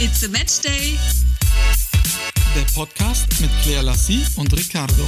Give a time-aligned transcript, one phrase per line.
[0.00, 0.96] It's a Match Day.
[2.54, 5.04] Der Podcast mit Claire Lassie und Ricardo.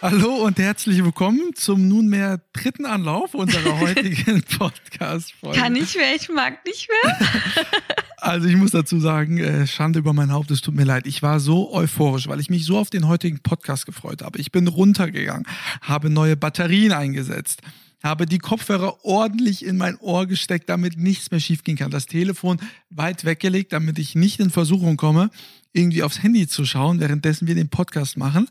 [0.00, 5.56] Hallo und herzlich willkommen zum nunmehr dritten Anlauf unserer heutigen Podcast-Folge.
[5.56, 7.28] Kann nicht mehr, ich mag nicht mehr.
[8.16, 11.08] Also ich muss dazu sagen, äh, Schande über mein Haupt, es tut mir leid.
[11.08, 14.38] Ich war so euphorisch, weil ich mich so auf den heutigen Podcast gefreut habe.
[14.38, 15.44] Ich bin runtergegangen,
[15.80, 17.62] habe neue Batterien eingesetzt,
[18.02, 21.90] habe die Kopfhörer ordentlich in mein Ohr gesteckt, damit nichts mehr schiefgehen kann.
[21.90, 22.58] Das Telefon
[22.90, 25.30] weit weggelegt, damit ich nicht in Versuchung komme,
[25.72, 28.48] irgendwie aufs Handy zu schauen, währenddessen wir den Podcast machen.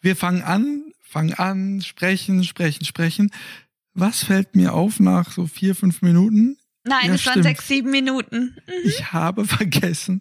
[0.00, 3.30] Wir fangen an, fangen an, sprechen, sprechen, sprechen.
[3.94, 6.56] Was fällt mir auf nach so vier, fünf Minuten?
[6.84, 7.44] Nein, Ja, es waren stimmt.
[7.44, 8.54] sechs, sieben Minuten.
[8.66, 8.72] Mhm.
[8.84, 10.20] Ich habe vergessen,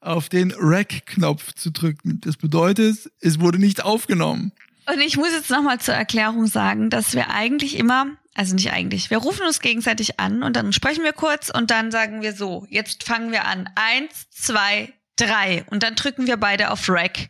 [0.00, 2.20] auf den Rack-Knopf zu drücken.
[2.22, 4.52] Das bedeutet, es wurde nicht aufgenommen.
[4.90, 9.10] Und ich muss jetzt nochmal zur Erklärung sagen, dass wir eigentlich immer, also nicht eigentlich,
[9.10, 12.66] wir rufen uns gegenseitig an und dann sprechen wir kurz und dann sagen wir so,
[12.70, 13.68] jetzt fangen wir an.
[13.76, 15.64] Eins, zwei, drei.
[15.70, 17.28] Und dann drücken wir beide auf Rack.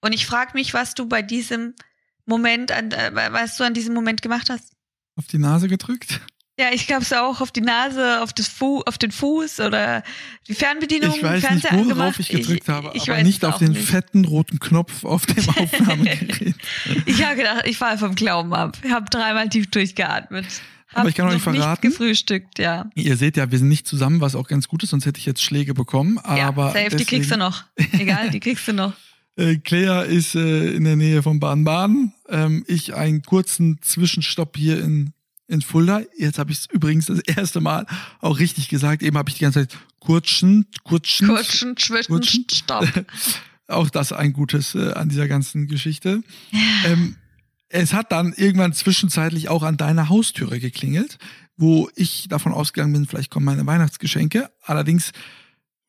[0.00, 1.74] Und ich frage mich, was du bei diesem
[2.24, 4.72] Moment, an, äh, was du an diesem Moment gemacht hast.
[5.16, 6.20] Auf die Nase gedrückt.
[6.58, 10.02] Ja, ich glaube es auch auf die Nase, auf, das Fu auf den Fuß oder
[10.48, 11.14] die Fernbedienung.
[11.14, 12.20] Ich weiß nicht, Fernseher worauf angemacht.
[12.20, 13.86] ich gedrückt habe, ich aber nicht auf den nicht.
[13.86, 16.54] fetten roten Knopf auf dem Aufnahmegerät.
[17.04, 18.78] Ich habe gedacht, ich falle vom Glauben ab.
[18.82, 20.46] Ich habe dreimal tief durchgeatmet.
[20.88, 22.88] Hab Aber ich kann euch verraten- Nicht gefrühstückt, ja.
[22.94, 25.26] Ihr seht ja, wir sind nicht zusammen, was auch ganz gut ist, sonst hätte ich
[25.26, 26.16] jetzt Schläge bekommen.
[26.20, 27.64] Aber ja, safe, die kriegst du deswegen- noch.
[27.92, 28.92] Egal, die kriegst du noch.
[29.38, 32.14] Äh, Claire ist äh, in der Nähe von Baden-Baden.
[32.30, 35.12] Ähm, ich einen kurzen Zwischenstopp hier in,
[35.48, 36.02] in Fulda.
[36.16, 37.86] Jetzt habe ich es übrigens das erste Mal
[38.20, 39.02] auch richtig gesagt.
[39.02, 41.28] Eben habe ich die ganze Zeit kurzen, kurzen.
[41.28, 42.46] Kurzen, zwischen, Kurzen.
[42.50, 42.86] Stopp.
[43.68, 46.22] Auch das ein Gutes äh, an dieser ganzen Geschichte.
[46.84, 47.16] Ähm,
[47.68, 51.18] es hat dann irgendwann zwischenzeitlich auch an deiner Haustüre geklingelt,
[51.56, 54.50] wo ich davon ausgegangen bin, vielleicht kommen meine Weihnachtsgeschenke.
[54.62, 55.10] Allerdings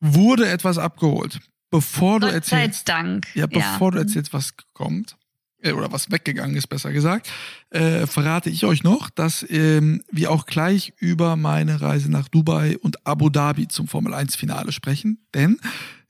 [0.00, 1.38] wurde etwas abgeholt.
[1.70, 3.26] Bevor du Gott sei erzählst, Dank.
[3.34, 5.16] ja, bevor du erzählst, was kommt,
[5.64, 7.30] oder was weggegangen ist, besser gesagt,
[7.70, 12.78] äh, verrate ich euch noch, dass ähm, wir auch gleich über meine Reise nach Dubai
[12.78, 15.26] und Abu Dhabi zum Formel 1 Finale sprechen.
[15.34, 15.58] Denn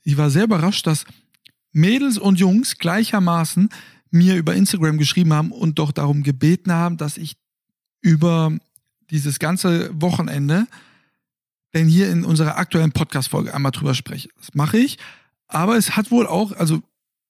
[0.03, 1.05] ich war sehr überrascht, dass
[1.71, 3.69] Mädels und Jungs gleichermaßen
[4.11, 7.37] mir über Instagram geschrieben haben und doch darum gebeten haben, dass ich
[8.01, 8.51] über
[9.09, 10.67] dieses ganze Wochenende
[11.73, 14.29] denn hier in unserer aktuellen Podcast-Folge einmal drüber spreche.
[14.37, 14.97] Das mache ich.
[15.47, 16.81] Aber es hat wohl auch, also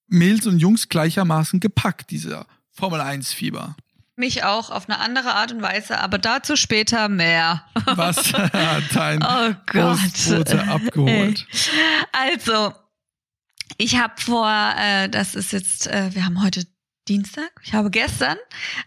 [0.10, 3.76] Mädels und Jungs gleichermaßen gepackt, dieser Formel 1-Fieber.
[4.16, 7.64] Mich auch auf eine andere Art und Weise, aber dazu später mehr.
[7.86, 10.50] Was hat dein Oh Gott.
[10.68, 11.48] Abgeholt?
[12.12, 12.74] Also,
[13.78, 16.66] ich habe vor, äh, das ist jetzt, äh, wir haben heute
[17.10, 17.52] Dienstag.
[17.64, 18.38] Ich habe gestern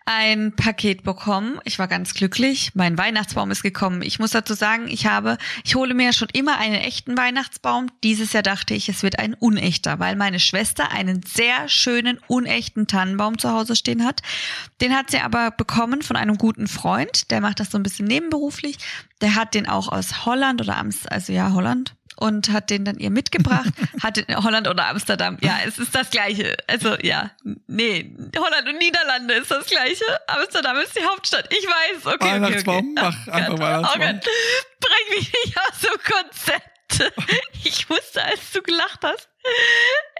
[0.06, 1.58] ein Paket bekommen.
[1.64, 2.70] Ich war ganz glücklich.
[2.74, 4.00] Mein Weihnachtsbaum ist gekommen.
[4.02, 7.88] Ich muss dazu sagen, ich habe, ich hole mir schon immer einen echten Weihnachtsbaum.
[8.04, 12.86] Dieses Jahr dachte ich, es wird ein unechter, weil meine Schwester einen sehr schönen unechten
[12.86, 14.22] Tannenbaum zu Hause stehen hat.
[14.80, 17.30] Den hat sie aber bekommen von einem guten Freund.
[17.32, 18.78] Der macht das so ein bisschen nebenberuflich.
[19.20, 21.94] Der hat den auch aus Holland oder Amst, also ja, Holland.
[22.16, 23.72] Und hat den dann ihr mitgebracht.
[24.02, 25.38] hat den in Holland oder Amsterdam.
[25.40, 26.56] Ja, es ist das Gleiche.
[26.66, 27.30] Also, ja.
[27.66, 30.04] Nee, Holland und Niederlande ist das Gleiche.
[30.26, 31.48] Amsterdam ist die Hauptstadt.
[31.50, 32.14] Ich weiß, okay.
[32.14, 32.92] okay, Weihnachtsbaum, okay.
[32.94, 34.02] mach Oh einfach Weihnachtsbaum.
[34.02, 34.26] Oh Gott,
[34.80, 36.72] bring mich nicht aus dem Konzept.
[37.64, 39.28] Ich wusste, als du gelacht hast.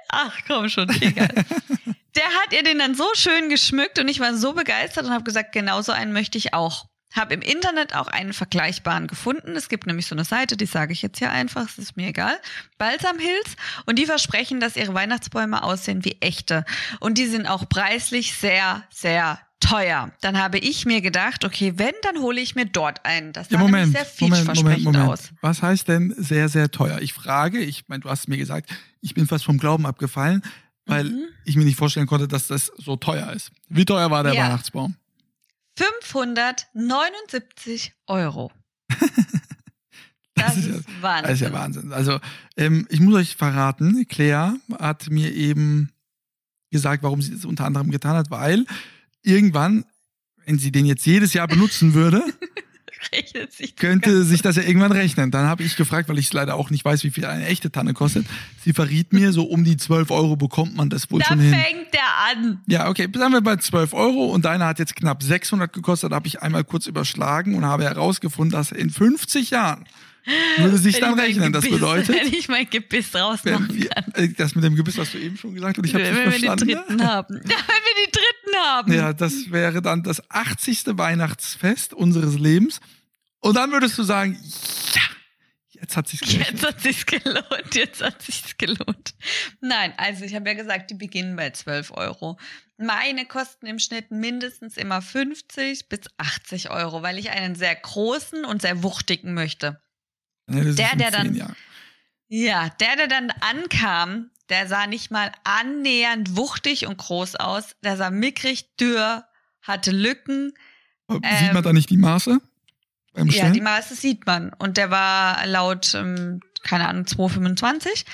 [0.09, 1.29] Ach, komm schon, egal.
[2.17, 5.25] Der hat ihr den dann so schön geschmückt und ich war so begeistert und habe
[5.25, 6.87] gesagt, genau so einen möchte ich auch.
[7.15, 9.55] Habe im Internet auch einen vergleichbaren gefunden.
[9.57, 12.09] Es gibt nämlich so eine Seite, die sage ich jetzt hier einfach, es ist mir
[12.09, 12.35] egal.
[12.79, 13.57] Balsam Hills.
[13.87, 16.65] Und die versprechen, dass ihre Weihnachtsbäume aussehen wie echte.
[17.01, 20.11] Und die sind auch preislich sehr, sehr teuer.
[20.23, 23.33] Dann habe ich mir gedacht, okay, wenn, dann hole ich mir dort einen.
[23.33, 25.09] Das sah Ja, Moment, sehr Moment, Moment, vielversprechend Moment.
[25.09, 25.31] aus.
[25.41, 26.99] Was heißt denn sehr, sehr teuer?
[27.01, 30.43] Ich frage, ich meine, du hast mir gesagt, ich bin fast vom Glauben abgefallen,
[30.87, 31.25] weil Mhm.
[31.45, 33.53] ich mir nicht vorstellen konnte, dass das so teuer ist.
[33.69, 34.45] Wie teuer war der Ja.
[34.47, 34.97] Weihnachtsbaum?
[36.01, 38.51] 579 Euro.
[40.35, 41.23] Das Das, ist ja- Wahnsinn.
[41.29, 41.93] Das ist ja Wahnsinn.
[41.93, 42.19] Also,
[42.57, 45.91] ähm, ich muss euch verraten, Claire hat mir eben
[46.71, 48.65] gesagt, warum sie das unter anderem getan hat, weil
[49.23, 49.85] irgendwann,
[50.47, 52.23] wenn sie den jetzt jedes Jahr benutzen würde,
[53.15, 55.31] Rechnet sich das könnte sich das ja irgendwann rechnen.
[55.31, 57.71] Dann habe ich gefragt, weil ich es leider auch nicht weiß, wie viel eine echte
[57.71, 58.27] Tanne kostet.
[58.65, 61.53] Sie verriet mir, so um die 12 Euro bekommt man das wohl Da schon hin.
[61.55, 62.01] fängt der
[62.31, 62.61] an.
[62.67, 66.13] Ja, okay, bleiben wir bei 12 Euro und deine hat jetzt knapp 600 gekostet.
[66.13, 69.85] Da habe ich einmal kurz überschlagen und habe herausgefunden, dass in 50 Jahren
[70.59, 71.53] würde sich Wenn dann rechnen.
[71.53, 74.05] Das Gebiss- bedeutet, Wenn ich mein Gebiss wenn rausmachen wir, kann.
[74.15, 76.17] äh, das mit dem Gebiss hast du eben schon gesagt und ich habe wenn es
[76.17, 76.67] wir den verstanden.
[76.69, 77.35] dritten haben.
[77.35, 78.93] Ja, wenn wir die dritten haben.
[78.93, 80.85] Ja, das wäre dann das 80.
[80.97, 82.81] Weihnachtsfest unseres Lebens.
[83.43, 84.41] Und dann würdest du sagen,
[84.95, 85.03] ja,
[85.81, 86.49] jetzt hat sich's gerechnet.
[86.53, 89.15] Jetzt hat sich's gelohnt, jetzt hat sich's gelohnt.
[89.61, 92.39] Nein, also ich habe ja gesagt, die beginnen bei 12 Euro.
[92.79, 98.45] Meine kosten im Schnitt mindestens immer 50 bis 80 Euro, weil ich einen sehr großen
[98.45, 99.81] und sehr wuchtigen möchte.
[100.49, 101.57] Ja, Der, der dann- Jahren.
[102.29, 107.77] Ja, der, der dann ankam, der sah nicht mal annähernd wuchtig und groß aus.
[107.85, 109.27] Der sah mickrig, dürr,
[109.61, 110.55] hatte Lücken.
[111.11, 112.41] Sieht man ähm, da nicht die Maße?
[113.15, 114.53] Beim Ja, die Maße sieht man.
[114.59, 118.05] Und der war laut, ähm, keine Ahnung, 2,25.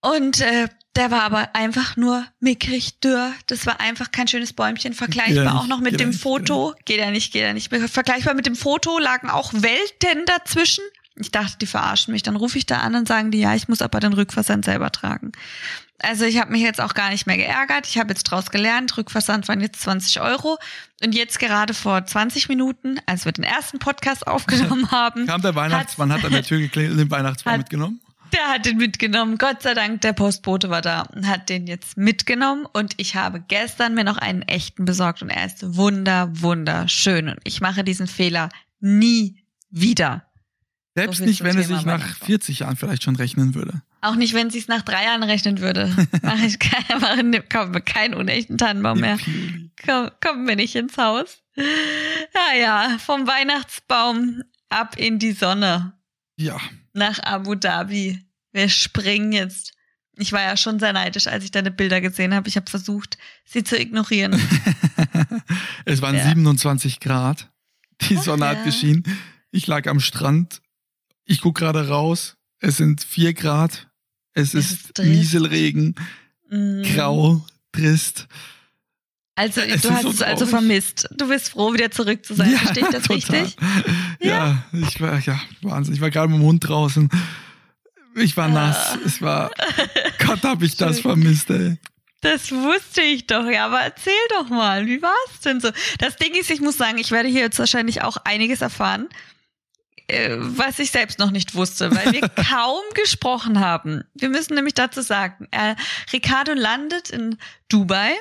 [0.00, 3.32] Und äh, der war aber einfach nur mickrig, dürr.
[3.46, 4.92] Das war einfach kein schönes Bäumchen.
[4.92, 6.74] Vergleichbar nicht, auch noch mit dem nicht, Foto.
[6.84, 7.74] Geht ja nicht, geht ja nicht.
[7.88, 10.84] Vergleichbar mit dem Foto lagen auch Welten dazwischen.
[11.16, 12.22] Ich dachte, die verarschen mich.
[12.22, 14.90] Dann rufe ich da an und sagen die, ja, ich muss aber den Rückversand selber
[14.92, 15.32] tragen.
[15.98, 17.86] Also ich habe mich jetzt auch gar nicht mehr geärgert.
[17.86, 18.96] Ich habe jetzt draus gelernt.
[18.96, 20.58] Rückversand waren jetzt 20 Euro.
[21.04, 25.54] Und jetzt gerade vor 20 Minuten, als wir den ersten Podcast aufgenommen haben, Kam der
[25.54, 28.00] Weihnachtsmann, hat an der Tür geklingelt und den Weihnachtsmann Hat- mitgenommen?
[28.32, 29.36] der hat den mitgenommen.
[29.36, 32.64] Gott sei Dank, der Postbote war da und hat den jetzt mitgenommen.
[32.72, 37.28] Und ich habe gestern mir noch einen echten besorgt und er ist wunder, wunderschön.
[37.28, 38.48] Und ich mache diesen Fehler
[38.80, 40.24] nie wieder.
[40.94, 42.26] Selbst viel nicht, wenn es sich nach Weihnachtsbaum.
[42.26, 43.82] 40 Jahren vielleicht schon rechnen würde.
[44.02, 45.86] Auch nicht, wenn es nach drei Jahren rechnen würde.
[46.22, 49.16] Mache ich kein, mache, komm, keinen unechten Tannenbaum mehr.
[49.86, 51.42] Komm, kommen wir nicht ins Haus.
[51.56, 55.94] Ja, ja, vom Weihnachtsbaum ab in die Sonne.
[56.36, 56.58] Ja,
[56.92, 58.18] nach Abu Dhabi.
[58.52, 59.72] Wir springen jetzt.
[60.18, 62.46] Ich war ja schon sehr neidisch, als ich deine Bilder gesehen habe.
[62.48, 63.16] Ich habe versucht,
[63.46, 64.32] sie zu ignorieren.
[65.86, 66.24] es waren Ja.
[66.28, 67.50] 27 Grad.
[68.02, 68.50] Die Ach Sonne ja.
[68.50, 69.04] hat geschienen.
[69.50, 70.60] Ich lag am Strand.
[71.24, 72.36] Ich guck gerade raus.
[72.58, 73.88] Es sind 4 Grad.
[74.34, 74.98] Es Es ist.
[74.98, 75.94] Nieselregen,
[76.50, 76.82] Mm.
[76.82, 78.26] grau, trist.
[79.34, 81.08] Also Es du hast so es also vermisst.
[81.16, 82.50] Du bist froh, wieder zurück zu sein.
[82.50, 83.40] Verstehe ich das total.
[83.42, 83.56] richtig?
[84.20, 84.62] Ja.
[84.72, 85.94] ich war, ja, Wahnsinn.
[85.94, 87.08] Ich war gerade mit dem Hund draußen.
[88.16, 88.98] Ich war nass.
[89.06, 89.50] Es war,
[90.26, 91.78] Gott, hab ich das vermisst, ey.
[92.20, 95.70] Das wusste ich doch, ja, aber erzähl doch mal, wie war es denn so?
[95.98, 99.08] Das Ding ist, ich muss sagen, ich werde hier jetzt wahrscheinlich auch einiges erfahren,
[100.08, 104.04] was ich selbst noch nicht wusste, weil wir kaum gesprochen haben.
[104.14, 105.74] Wir müssen nämlich dazu sagen, äh,
[106.12, 107.38] Ricardo landet in
[107.68, 108.12] Dubai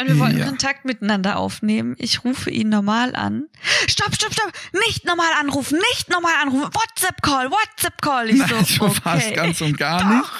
[0.00, 0.46] und wir wollten Ja.
[0.46, 1.94] Kontakt miteinander aufnehmen.
[1.98, 3.44] Ich rufe ihn normal an.
[3.88, 4.52] Stopp, stopp, stopp!
[4.86, 6.68] Nicht normal anrufen, nicht normal anrufen.
[6.74, 8.30] WhatsApp-Call, WhatsApp-Call.
[8.30, 9.00] Ich Nein, so, schon okay.
[9.02, 10.30] fast ganz und gar nicht.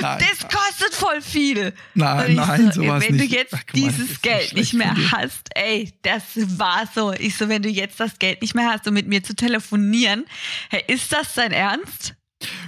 [0.00, 1.72] Nein, Das kostet voll viel.
[1.94, 3.32] nein, nein, so, sowas wenn nicht.
[3.32, 6.22] du jetzt Ach, mal, dieses ist Geld so nicht mehr hast, ey, das
[6.58, 7.12] war so.
[7.12, 10.24] Ich so, wenn du jetzt das Geld nicht mehr hast, um mit mir zu telefonieren,
[10.70, 12.14] hey, ist das dein Ernst?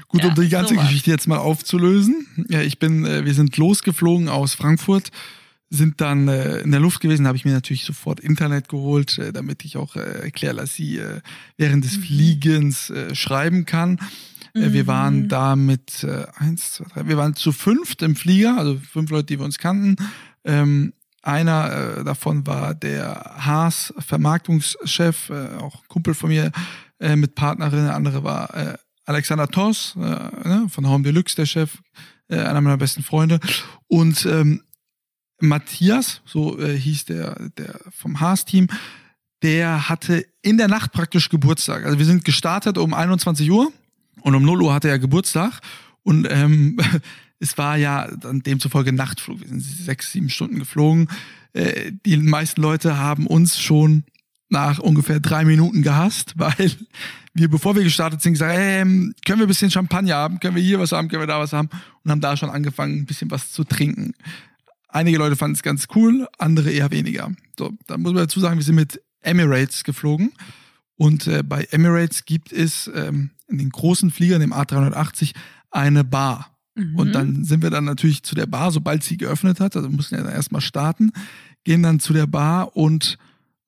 [0.08, 0.86] Gut, Ja, um die ganze sowas.
[0.86, 2.46] Geschichte jetzt mal aufzulösen.
[2.48, 5.08] Ja, ich bin, äh, wir sind losgeflogen aus Frankfurt,
[5.74, 9.32] sind dann äh, in der Luft gewesen, habe ich mir natürlich sofort Internet geholt, äh,
[9.32, 11.20] damit ich auch äh, Claire Lassie äh,
[11.56, 12.02] während des Mhm.
[12.02, 13.98] Fliegens äh, schreiben kann.
[14.54, 14.86] Äh, wir Mhm.
[14.86, 19.10] waren da mit äh, eins, zwei, drei, wir waren zu fünft im Flieger, also fünf
[19.10, 19.96] Leute, die wir uns kannten.
[20.44, 20.92] Ähm,
[21.22, 26.52] einer äh, davon war der Haas Vermarktungschef, äh, auch Kumpel von mir
[27.00, 27.84] äh, mit Partnerin.
[27.86, 28.76] Der andere war äh,
[29.06, 31.78] Alexander Toss äh, ne, von Home Deluxe, der Chef,
[32.28, 33.40] äh, einer meiner besten Freunde.
[33.88, 34.62] Und ähm,
[35.42, 38.68] Matthias, so äh, hieß der, der vom Haas-Team,
[39.43, 41.84] der hatte in der Nacht praktisch Geburtstag.
[41.84, 43.72] Also wir sind gestartet um 21 Uhr
[44.20, 45.60] und um 0 Uhr hatte er Geburtstag.
[46.02, 46.78] Und ähm,
[47.40, 49.40] es war ja dann demzufolge Nachtflug.
[49.40, 51.08] Wir sind sechs, sieben Stunden geflogen.
[51.52, 54.05] Äh, die meisten Leute haben uns schon
[54.48, 56.70] nach ungefähr drei Minuten gehasst, weil
[57.34, 60.62] wir, bevor wir gestartet sind, gesagt, ähm, können wir ein bisschen Champagner haben, können wir
[60.62, 61.70] hier was haben, können wir da was haben
[62.05, 64.14] und haben da schon angefangen, ein bisschen was zu trinken.
[64.93, 67.32] Einige Leute fanden es ganz cool, andere eher weniger.
[67.58, 70.32] So, da muss man dazu sagen, wir sind mit Emirates geflogen
[70.96, 75.32] und äh, bei Emirates gibt es ähm, in den großen Fliegern, dem A380,
[75.70, 76.51] eine Bar.
[76.75, 76.96] Mhm.
[76.96, 80.15] Und dann sind wir dann natürlich zu der Bar, sobald sie geöffnet hat, also mussten
[80.17, 81.13] ja dann erstmal starten,
[81.65, 83.19] gehen dann zu der Bar und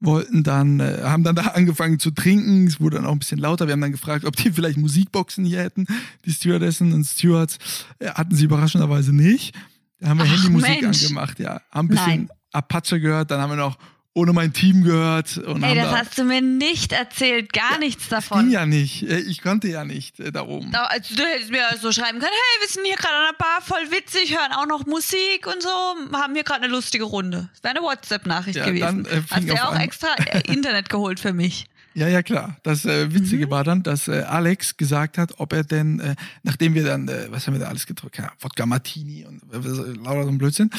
[0.01, 2.67] wollten dann, äh, haben dann da angefangen zu trinken.
[2.67, 3.67] Es wurde dann auch ein bisschen lauter.
[3.67, 5.87] Wir haben dann gefragt, ob die vielleicht Musikboxen hier hätten.
[6.27, 7.59] Die Stewardessen und Stewards
[7.99, 9.55] äh, hatten sie überraschenderweise nicht.
[10.01, 11.03] Da haben wir Ach, Handymusik Mensch.
[11.03, 11.61] angemacht, ja.
[11.71, 12.29] Haben ein bisschen Nein.
[12.53, 13.77] Apache gehört, dann haben wir noch
[14.17, 15.39] ohne mein Team gehört.
[15.39, 18.51] Und Ey, das da, hast du mir nicht erzählt, gar nichts ging davon.
[18.51, 19.03] ja nicht.
[19.03, 20.71] Äh, Ich konnte ja nicht äh, da oben.
[20.71, 23.39] Da, also du hättest mir so schreiben können, hey, wir sind hier gerade an der
[23.45, 25.69] Bar, voll witzig, hören auch noch Musik und so,
[26.17, 27.49] haben hier gerade eine lustige Runde.
[27.55, 29.03] Das wäre eine WhatsApp-Nachricht Ja, gewesen.
[29.03, 31.67] dann, äh, Hast du ja auch einmal- extra äh, Internet geholt für mich.
[31.95, 32.57] Ja, ja, klar.
[32.65, 33.15] Das äh, Mhm.
[33.15, 37.07] Witzige war dann, dass äh, Alex gesagt hat, ob er denn, äh, nachdem wir dann,
[37.09, 38.23] äh, was haben wir da alles getrunken?
[38.23, 39.59] Ja, Wodka Martini und äh,
[40.03, 40.71] lauter so ein Blödsinn.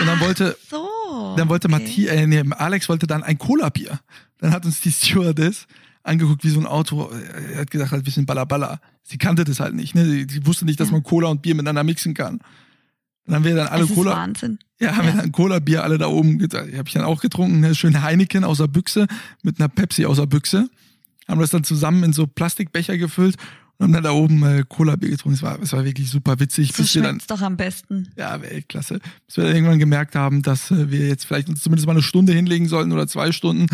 [0.00, 1.34] und dann wollte, So.
[1.36, 2.06] dann wollte okay.
[2.08, 4.00] Äh, nee, Alex wollte dann ein Cola-Bier.
[4.38, 5.66] Dann hat uns die Stewardess
[6.02, 7.08] angeguckt wie so ein Auto.
[7.52, 8.80] Er hat gesagt, halt ein bisschen Ballaballa.
[9.04, 10.04] Sie kannte das halt nicht, ne?
[10.04, 10.92] Sie, sie wusste nicht, dass Ja.
[10.94, 12.40] man Cola und Bier miteinander mixen kann.
[13.26, 14.12] Dann haben wir dann alle ist Cola.
[14.12, 14.58] Wahnsinn.
[14.80, 15.14] Ja, haben Ja.
[15.14, 16.38] wir dann Cola, Bier alle da oben.
[16.38, 16.70] getan.
[16.76, 17.74] Habe ich dann auch getrunken, ne?
[17.74, 19.06] schön Heineken aus der Büchse
[19.42, 20.68] mit einer Pepsi aus der Büchse.
[21.26, 23.36] Haben das dann zusammen in so Plastikbecher gefüllt
[23.78, 25.36] und haben dann da oben äh, Cola, Bier getrunken.
[25.36, 28.10] Es war, es war wirklich super witzig, So bis wir dann schmeckt's doch am besten.
[28.16, 29.00] ja, Weltklasse.
[29.26, 32.02] Bis wir dann irgendwann gemerkt haben, dass äh, wir jetzt vielleicht uns zumindest mal eine
[32.02, 33.66] Stunde hinlegen sollten oder zwei Stunden,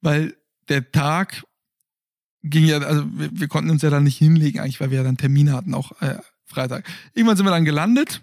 [0.00, 0.34] weil
[0.70, 1.44] der Tag
[2.42, 5.04] ging ja, also wir, wir konnten uns ja dann nicht hinlegen, eigentlich, weil wir ja
[5.04, 6.88] dann Termine hatten, auch äh, Freitag.
[7.12, 8.22] Irgendwann sind wir dann gelandet,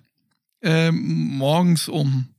[0.63, 2.29] ähm, morgens um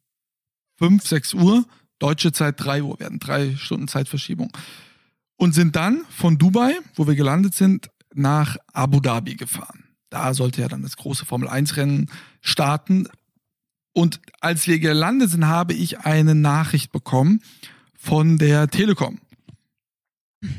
[0.78, 1.64] 5, 6 Uhr,
[1.98, 4.50] deutsche Zeit 3 Uhr, hatten drei Stunden Zeitverschiebung.
[5.36, 9.84] Und sind dann von Dubai, wo wir gelandet sind, nach Abu Dhabi gefahren.
[10.10, 13.08] Da sollte ja dann das große Formel-1-Rennen starten.
[13.92, 17.42] Und als wir gelandet sind, habe ich eine Nachricht bekommen
[17.96, 19.18] von der Telekom,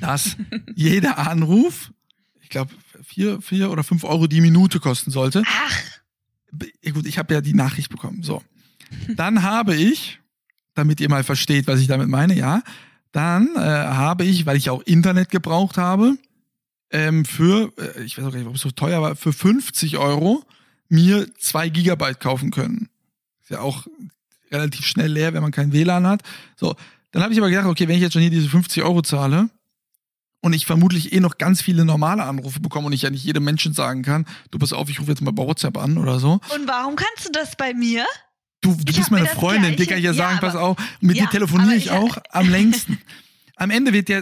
[0.01, 0.35] dass
[0.75, 1.91] jeder Anruf,
[2.41, 5.43] ich glaube, vier, vier oder fünf Euro die Minute kosten sollte.
[5.45, 5.81] Ach,
[6.93, 8.23] gut, ich habe ja die Nachricht bekommen.
[8.23, 8.43] So.
[9.15, 10.19] Dann habe ich,
[10.73, 12.61] damit ihr mal versteht, was ich damit meine, ja,
[13.11, 16.17] dann äh, habe ich, weil ich auch Internet gebraucht habe,
[16.91, 19.97] ähm, für, äh, ich weiß auch gar nicht, ob es so teuer war, für 50
[19.97, 20.43] Euro
[20.89, 22.89] mir zwei Gigabyte kaufen können.
[23.41, 23.87] Ist ja auch
[24.51, 26.23] relativ schnell leer, wenn man kein WLAN hat.
[26.57, 26.75] So,
[27.11, 29.49] dann habe ich aber gedacht, okay, wenn ich jetzt schon hier diese 50 Euro zahle
[30.41, 33.43] und ich vermutlich eh noch ganz viele normale Anrufe bekomme und ich ja nicht jedem
[33.43, 36.33] Menschen sagen kann, du pass auf, ich rufe jetzt mal bei WhatsApp an oder so.
[36.53, 38.05] und warum kannst du das bei mir?
[38.61, 41.15] Du, du Ich bist meine Freundin, dir kann ich ja sagen, aber- pass auf, mit
[41.17, 42.99] Ja, dir telefoniere ich ich- auch am längsten.
[43.57, 44.21] Am Ende wird ja,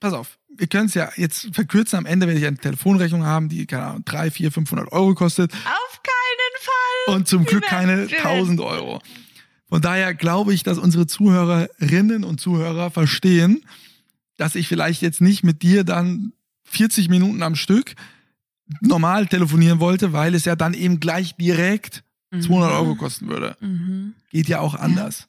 [0.00, 3.48] pass auf, wir können es ja jetzt verkürzen, am Ende werde ich eine Telefonrechnung haben,
[3.48, 7.14] die, keine Ahnung, 3, 4, 500 Euro kostet Auf keinen Fall.
[7.16, 9.00] und zum Glück keine wir werden- 1000 Euro.
[9.68, 13.64] Von daher glaube ich, dass unsere Zuhörerinnen und Zuhörer verstehen,
[14.40, 16.32] dass ich vielleicht jetzt nicht mit dir dann
[16.64, 17.94] 40 Minuten am Stück
[18.80, 23.56] normal telefonieren wollte, weil es ja dann eben gleich direkt 200 Euro kosten würde.
[23.60, 24.14] Mhm.
[24.30, 25.28] Geht ja auch anders.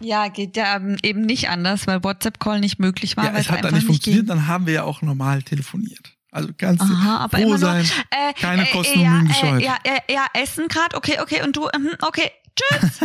[0.00, 3.26] Ja, geht ja ähm, eben nicht anders, weil WhatsApp-Call nicht möglich war.
[3.26, 4.28] Ja, es hat dann nicht funktioniert, ging.
[4.28, 6.16] dann haben wir ja auch normal telefoniert.
[6.32, 7.88] Also du Aha, aber froh immer sein.
[8.10, 11.42] äh, keine äh, Kosten ja, und Mühen äh, ja, ja, ja, Essen gerade, okay, okay,
[11.42, 13.00] und du, mhm, okay, tschüss.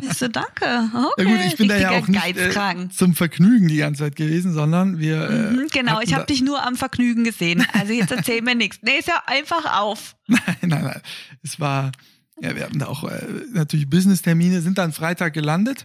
[0.02, 1.24] ich so, danke, okay.
[1.24, 4.52] Ja gut, ich bin da ja auch nicht äh, zum Vergnügen die ganze Zeit gewesen,
[4.52, 5.30] sondern wir.
[5.30, 7.66] Äh, Mhm, genau, hatten ich habe dich nur am Vergnügen gesehen.
[7.72, 8.78] Also jetzt erzähl mir nichts.
[8.82, 10.16] Nee, ist ja einfach auf.
[10.26, 11.00] Nein, nein, nein.
[11.42, 11.92] Es war,
[12.40, 13.22] ja, wir hatten da auch äh,
[13.52, 15.84] natürlich Business-Termine, sind dann Freitag gelandet,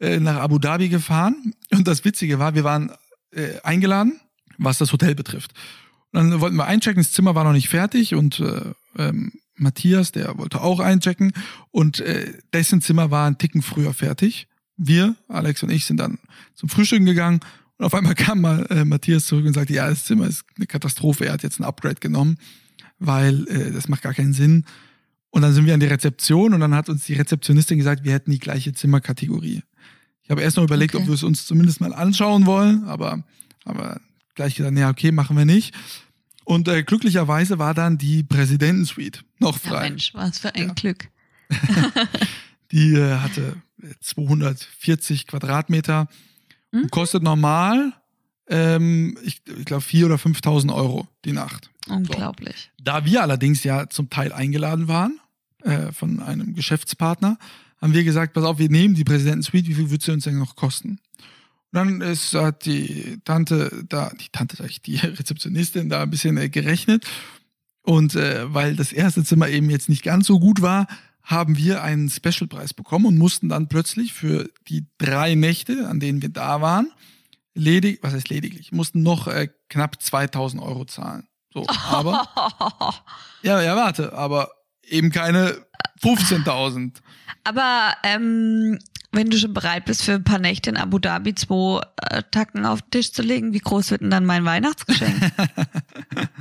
[0.00, 1.54] äh, nach Abu Dhabi gefahren.
[1.70, 2.92] Und das Witzige war, wir waren
[3.32, 4.20] äh, eingeladen,
[4.58, 5.52] was das Hotel betrifft.
[6.12, 8.62] Und dann wollten wir einchecken, das Zimmer war noch nicht fertig und äh,
[8.98, 11.32] ähm, Matthias, der wollte auch einchecken
[11.70, 14.48] und äh, dessen Zimmer war einen Ticken früher fertig.
[14.76, 16.18] Wir, Alex und ich, sind dann
[16.54, 17.40] zum Frühstücken gegangen
[17.78, 20.66] und auf einmal kam mal äh, Matthias zurück und sagte, ja, das Zimmer ist eine
[20.66, 22.38] Katastrophe, er hat jetzt ein Upgrade genommen,
[22.98, 24.64] weil äh, das macht gar keinen Sinn.
[25.30, 28.12] Und dann sind wir an die Rezeption und dann hat uns die Rezeptionistin gesagt, wir
[28.12, 29.62] hätten die gleiche Zimmerkategorie.
[30.22, 31.02] Ich habe erst noch überlegt, Okay.
[31.02, 33.24] ob wir es uns zumindest mal anschauen wollen, aber,
[33.64, 34.00] aber
[34.34, 35.74] gleich gesagt, ja, okay, machen wir nicht.
[36.44, 39.90] Und äh, glücklicherweise war dann die Präsidentensuite noch Ja, frei.
[39.90, 40.74] Mensch, was für ein Ja.
[40.74, 41.08] Glück.
[42.72, 43.56] Die äh, hatte
[44.00, 46.08] 240 Quadratmeter
[46.74, 46.84] Mhm.
[46.84, 47.92] und kostet normal,
[48.48, 51.68] ähm, ich, ich glaube, 4.000 oder 5.000 Euro die Nacht.
[51.88, 52.70] Unglaublich.
[52.82, 55.20] Da wir allerdings ja zum Teil eingeladen waren
[55.64, 57.38] äh, von einem Geschäftspartner,
[57.80, 60.38] haben wir gesagt, pass auf, wir nehmen die Präsidentensuite, wie viel wird sie uns denn
[60.38, 60.98] noch kosten?
[61.72, 66.36] Dann ist, hat die Tante da, die Tante, sag ich, die Rezeptionistin da ein bisschen
[66.36, 67.06] äh, gerechnet.
[67.82, 70.86] Und äh, weil das erste Zimmer eben jetzt nicht ganz so gut war,
[71.22, 76.20] haben wir einen Specialpreis bekommen und mussten dann plötzlich für die drei Nächte, an denen
[76.20, 76.90] wir da waren,
[77.54, 81.26] ledig, was heißt lediglich, mussten noch äh, knapp 2000 Euro zahlen.
[81.52, 82.26] So, aber
[83.42, 84.50] ja, ja, warte, aber
[84.84, 85.64] eben keine
[86.02, 86.94] 15.000.
[87.44, 88.78] Aber ähm,
[89.12, 92.66] wenn du schon bereit bist, für ein paar Nächte in Abu Dhabi zwei äh, Tacken
[92.66, 95.14] auf den Tisch zu legen, wie groß wird denn dann mein Weihnachtsgeschenk?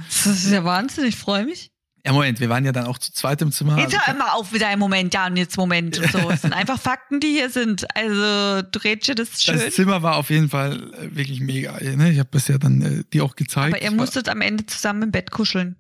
[0.08, 1.72] das ist ja Wahnsinn, ich freue mich.
[2.04, 3.78] Ja, Moment, wir waren ja dann auch zu zweit im Zimmer.
[3.78, 6.30] Jetzt hör immer auf wieder einen Moment, ja und jetzt Moment und so.
[6.32, 7.86] Es sind einfach Fakten, die hier sind.
[7.96, 9.60] Also du redest das ist schön.
[9.60, 11.74] das Zimmer war auf jeden Fall äh, wirklich mega.
[11.74, 12.12] Ne?
[12.12, 13.76] Ich habe das ja dann äh, dir auch gezeigt.
[13.76, 15.76] Aber ihr musstet am Ende zusammen im Bett kuscheln.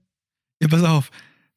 [0.61, 1.09] Ja, pass auf.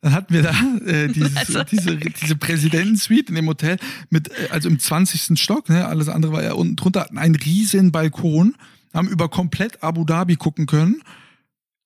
[0.04, 0.50] Dann hatten wir da
[0.84, 1.64] äh, dieses, Also.
[1.64, 3.78] diese, diese Präsidentensuite in dem Hotel
[4.10, 5.40] mit, äh, also im 20.
[5.40, 5.86] Stock, ne?
[5.88, 8.54] alles andere war ja unten drunter, hatten einen riesen Balkon,
[8.92, 11.02] haben über komplett Abu Dhabi gucken können,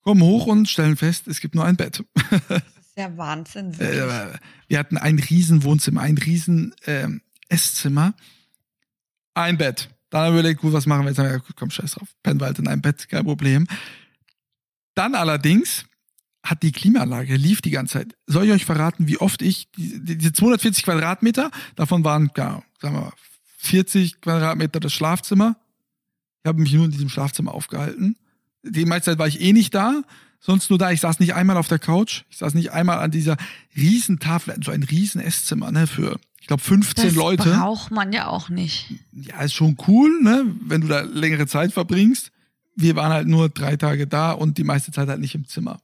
[0.01, 2.03] kommen hoch und stellen fest, es gibt nur ein Bett.
[2.49, 3.79] Das ist ja Wahnsinn.
[3.79, 3.99] wirklich.
[4.01, 8.15] Äh, wir hatten ein riesen Wohnzimmer, ein riesen ähm, Esszimmer,
[9.33, 9.89] ein Bett.
[10.09, 11.19] Dann haben wir überlegt, gut, was machen wir jetzt?
[11.19, 12.09] Haben wir komm, scheiß drauf.
[12.21, 13.65] Pennen wir halt in einem Bett, kein Problem.
[14.95, 15.85] Dann allerdings
[16.43, 18.15] hat die Klimaanlage, lief die ganze Zeit.
[18.27, 22.95] Soll ich euch verraten, wie oft ich, die, diese 240 Quadratmeter, davon waren, ja, sagen
[22.95, 23.13] wir mal,
[23.57, 25.57] 40 Quadratmeter das Schlafzimmer.
[26.43, 28.15] Ich habe mich nur in diesem Schlafzimmer aufgehalten.
[28.63, 30.01] Die meiste Zeit war ich eh nicht da,
[30.39, 30.91] sonst nur da.
[30.91, 32.23] Ich saß nicht einmal auf der Couch.
[32.29, 33.35] Ich saß nicht einmal an dieser
[33.75, 37.49] Riesentafel, so ein riesen Esszimmer, ne, für, ich glaube, 15 das Leute.
[37.49, 38.93] braucht man ja auch nicht.
[39.11, 42.31] Ja, ist schon cool, ne, wenn du da längere Zeit verbringst.
[42.75, 45.81] Wir waren halt nur drei Tage da und die meiste Zeit halt nicht im Zimmer.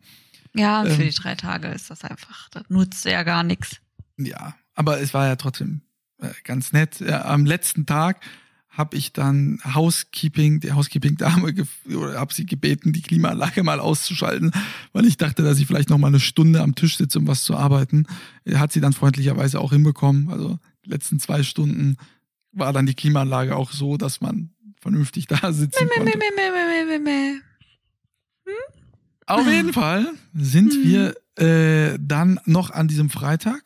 [0.56, 1.10] Ja, für Ähm.
[1.10, 3.78] die drei Tage ist das einfach, das nutzt ja gar nichts.
[4.18, 5.82] Ja, aber es war ja trotzdem
[6.22, 7.00] äh, ganz nett.
[7.00, 8.22] Ja, am letzten Tag
[8.70, 11.54] habe ich dann Housekeeping, die Housekeeping-Dame,
[11.96, 14.52] oder habe sie gebeten, die Klimaanlage mal auszuschalten,
[14.92, 17.44] weil ich dachte, dass ich vielleicht noch mal eine Stunde am Tisch sitze, um was
[17.44, 18.06] zu arbeiten.
[18.44, 20.30] Äh, Hat sie dann freundlicherweise auch hinbekommen.
[20.30, 21.96] Also die letzten zwei Stunden
[22.52, 26.18] war dann die Klimaanlage auch so, dass man vernünftig da sitzen Meh, konnte.
[26.18, 27.32] meh, meh, meh, meh, meh,
[28.44, 28.54] meh.
[29.28, 30.84] Auf jeden Fall sind Hm.
[30.84, 33.62] wir äh, dann noch an diesem Freitag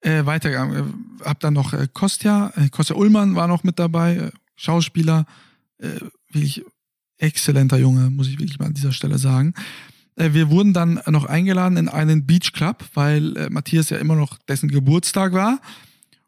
[0.00, 0.76] äh, weitergegangen.
[1.20, 5.26] Äh, hab dann noch äh, Kostja, äh, Kostja Ullmann war noch mit dabei, äh, Schauspieler,
[5.78, 5.88] äh,
[6.30, 6.64] wirklich
[7.18, 9.54] exzellenter Junge, muss ich wirklich mal an dieser Stelle sagen.
[10.16, 14.14] Äh, wir wurden dann noch eingeladen in einen Beach Club, weil äh, Matthias ja immer
[14.14, 15.60] noch dessen Geburtstag war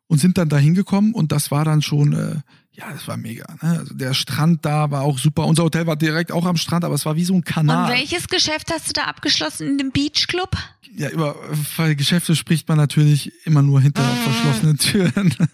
[0.08, 2.36] und sind dann da hingekommen und das war dann schon, äh,
[2.72, 3.44] ja, das war mega.
[3.62, 3.78] Ne?
[3.80, 5.44] Also der Strand da war auch super.
[5.46, 7.84] Unser Hotel war direkt auch am Strand, aber es war wie so ein Kanal.
[7.90, 10.56] Und welches Geschäft hast du da abgeschlossen in dem Beach Club?
[10.96, 11.36] Ja, über
[11.78, 14.14] äh, Geschäfte spricht man natürlich immer nur hinter Ah.
[14.24, 15.34] verschlossenen Türen.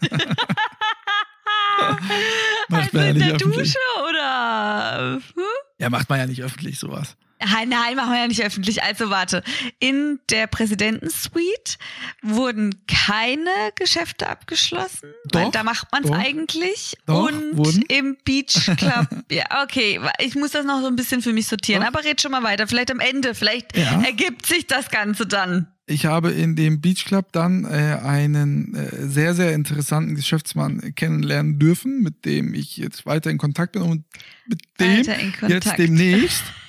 [2.71, 3.37] also in der.
[3.37, 5.21] Dusche oder?
[5.35, 5.43] Hm?
[5.79, 7.17] Ja, macht man ja nicht öffentlich sowas.
[7.39, 8.83] Nein, machen wir ja nicht öffentlich.
[8.83, 9.43] Also warte.
[9.79, 11.77] In der Präsidentensuite
[12.23, 15.11] wurden keine Geschäfte abgeschlossen.
[15.33, 16.97] weil Doch, da macht man es eigentlich.
[17.07, 17.83] doch, Und wurden.
[17.89, 19.09] im Beach Club.
[19.31, 20.01] ja, okay.
[20.21, 21.83] Ich muss das noch so ein bisschen für mich sortieren.
[21.83, 21.89] Doch.
[21.89, 22.67] Aber red schon mal weiter.
[22.67, 23.35] Vielleicht am Ende.
[23.35, 24.03] Vielleicht Ja.
[24.03, 25.69] ergibt sich das Ganze dann.
[25.89, 31.61] Ich habe in dem Beach Club dann äh, einen äh, sehr, sehr interessanten Geschäftsmann kennenlernen
[31.61, 34.05] dürfen, mit dem ich jetzt weiter in Kontakt bin und
[34.49, 35.05] mit dem
[35.49, 36.43] jetzt demnächst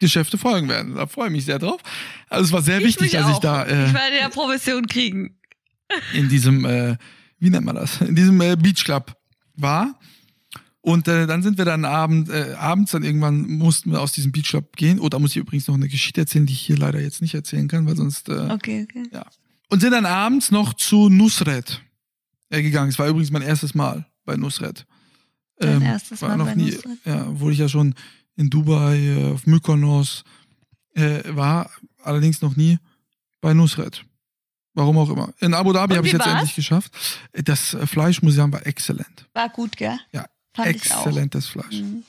[0.00, 0.94] Geschäfte folgen werden.
[0.94, 1.80] Da freue ich mich sehr drauf.
[2.28, 3.32] Also es war sehr wichtig, mich dass auch.
[3.34, 5.36] ich da äh, ich werde ja Provision kriegen.
[6.14, 6.96] in diesem, äh,
[7.38, 9.16] wie nennt man das, in diesem äh, Beach Club
[9.54, 9.98] war.
[10.80, 14.30] Und äh, dann sind wir dann abend, äh, abends dann irgendwann mussten wir aus diesem
[14.32, 15.00] Beach Club gehen.
[15.00, 17.34] Oh, da muss ich übrigens noch eine Geschichte erzählen, die ich hier leider jetzt nicht
[17.34, 18.28] erzählen kann, weil sonst.
[18.28, 19.02] Äh, Okay, okay.
[19.12, 19.26] ja.
[19.70, 21.82] Und sind dann abends noch zu Nusret
[22.50, 22.88] äh, gegangen.
[22.88, 24.86] Es war übrigens mein erstes Mal bei Nusret.
[25.58, 26.98] Dein erstes war Mal noch bei nie, Nusret?
[27.04, 27.94] Ja, obwohl ich ja schon
[28.38, 30.24] in Dubai, äh, auf Mykonos
[30.94, 31.70] äh, war,
[32.02, 32.78] allerdings noch nie
[33.42, 34.04] bei Nusret.
[34.74, 35.32] Warum auch immer.
[35.40, 36.34] In Abu Dhabi habe ich jetzt war's?
[36.38, 36.92] endlich geschafft.
[37.32, 39.28] Das äh, Fleischmuseum war exzellent.
[39.34, 39.98] War gut, gell?
[40.12, 40.24] Ja,
[40.54, 41.04] Fand ich auch.
[41.06, 41.80] Exzellentes Fleisch.
[41.82, 42.04] Mhm.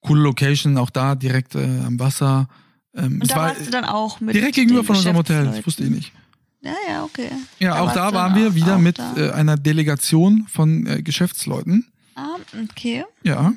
[0.00, 2.48] Coole Location, auch da direkt äh, am Wasser.
[2.94, 5.44] Ähm, Und da war warst du dann auch mit direkt gegenüber von unserem Hotel.
[5.46, 6.12] Das wusste ich nicht.
[6.60, 7.30] Ja, ja, okay.
[7.58, 11.02] Ja, Da auch da waren wir auch- wieder auch mit äh, einer Delegation von äh,
[11.02, 11.86] Geschäftsleuten.
[12.14, 12.36] Ah,
[12.70, 13.04] okay.
[13.24, 13.52] Ja,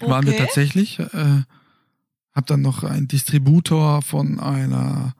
[0.00, 0.10] okay.
[0.10, 0.98] waren wir tatsächlich.
[0.98, 1.42] Äh,
[2.32, 5.14] hab dann noch einen Distributor von einer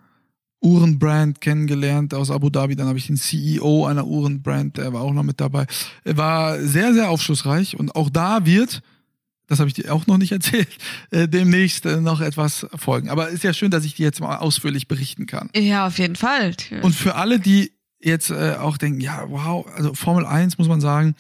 [0.60, 2.76] Uhrenbrand kennengelernt aus Abu Dhabi.
[2.76, 5.66] Dann habe ich den CEO einer Uhrenbrand, der war auch noch mit dabei.
[6.04, 8.82] Er war sehr, sehr aufschlussreich und auch da wird,
[9.46, 10.68] das habe ich dir auch noch nicht erzählt,
[11.10, 13.08] äh, demnächst äh, noch etwas folgen.
[13.08, 15.50] Aber ist ja schön, dass ich dir jetzt mal ausführlich berichten kann.
[15.56, 16.54] Ja, auf jeden Fall.
[16.82, 20.80] Und für alle, die jetzt äh, auch denken, ja, wow, also Formel 1 muss man
[20.80, 21.14] sagen,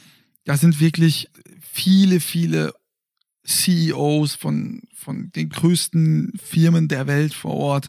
[0.44, 1.30] da sind wirklich
[1.72, 2.74] viele, viele
[3.46, 7.88] CEOs von, von den größten Firmen der Welt vor Ort.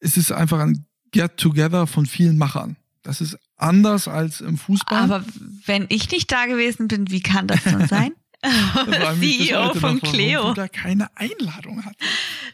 [0.00, 2.76] Es ist einfach ein Get-Together von vielen Machern.
[3.02, 4.98] Das ist anders als im Fußball.
[4.98, 5.24] Aber
[5.66, 8.12] wenn ich nicht da gewesen bin, wie kann das denn sein?
[9.20, 10.52] CEO von Cleo.
[10.52, 11.96] da keine Einladung hat.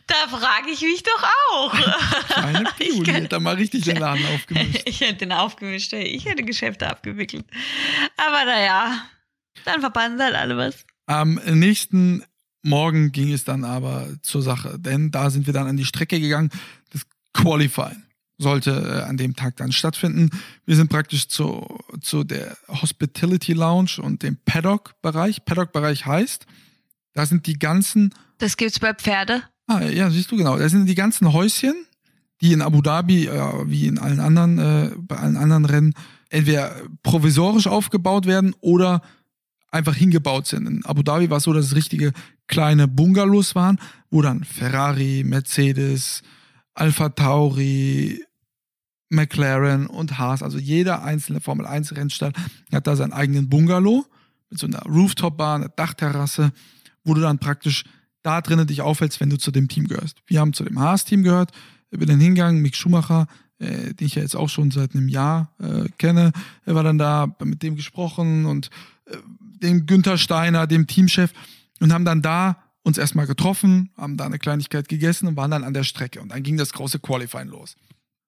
[0.06, 1.72] Da frage ich mich doch auch.
[2.28, 4.82] Kleine Ich Pioli, hat da mal richtig den Laden aufgemischt.
[4.84, 6.04] Ich hätte den aufgemischt, ey.
[6.04, 7.44] ich hätte Geschäfte abgewickelt.
[8.16, 9.04] Aber naja,
[9.64, 10.84] dann verpassen halt alle was.
[11.06, 12.24] Am nächsten
[12.62, 16.20] Morgen ging es dann aber zur Sache, denn da sind wir dann an die Strecke
[16.20, 16.50] gegangen.
[16.92, 18.02] Das Qualifying
[18.38, 20.30] sollte äh, an dem Tag dann stattfinden.
[20.66, 21.66] Wir sind praktisch zu,
[22.00, 25.44] zu der Hospitality Lounge und dem Paddock-Bereich.
[25.44, 26.46] Paddock-Bereich heißt,
[27.12, 29.42] da sind die ganzen, Das gibt's bei Pferde.
[29.66, 31.74] ah ja, siehst du genau, da sind die ganzen Häuschen,
[32.40, 35.94] die in Abu Dhabi, ja, wie in allen anderen, äh, bei allen anderen Rennen,
[36.30, 39.02] entweder provisorisch aufgebaut werden oder
[39.70, 40.66] einfach hingebaut sind.
[40.66, 42.12] In Abu Dhabi war es so, dass es richtige
[42.50, 43.78] kleine Bungalows waren,
[44.10, 46.22] wo dann Ferrari, Mercedes,
[46.74, 48.24] Alpha Tauri,
[49.08, 52.32] McLaren und Haas, also jeder einzelne Formel 1 Rennstall
[52.72, 54.04] hat da seinen eigenen Bungalow
[54.50, 56.52] mit so einer Rooftop-Bar, einer Dachterrasse,
[57.04, 57.84] wo du dann praktisch
[58.22, 60.18] da drinnen dich aufhältst, wenn du zu dem Team gehörst.
[60.26, 61.52] Wir haben zu dem Haas-Team gehört,
[61.90, 63.26] bin dann hingegangen, Mick Schumacher,
[63.58, 66.32] äh, den ich ja jetzt auch schon seit einem Jahr äh, kenne,
[66.64, 68.70] er war dann da, mit dem gesprochen und
[69.06, 69.16] äh,
[69.62, 71.32] dem Günther Steiner, dem Teamchef
[71.80, 75.64] und haben dann da uns erstmal getroffen, haben da eine Kleinigkeit gegessen und waren dann
[75.64, 76.20] an der Strecke.
[76.20, 77.76] Und dann ging das große Qualifying los.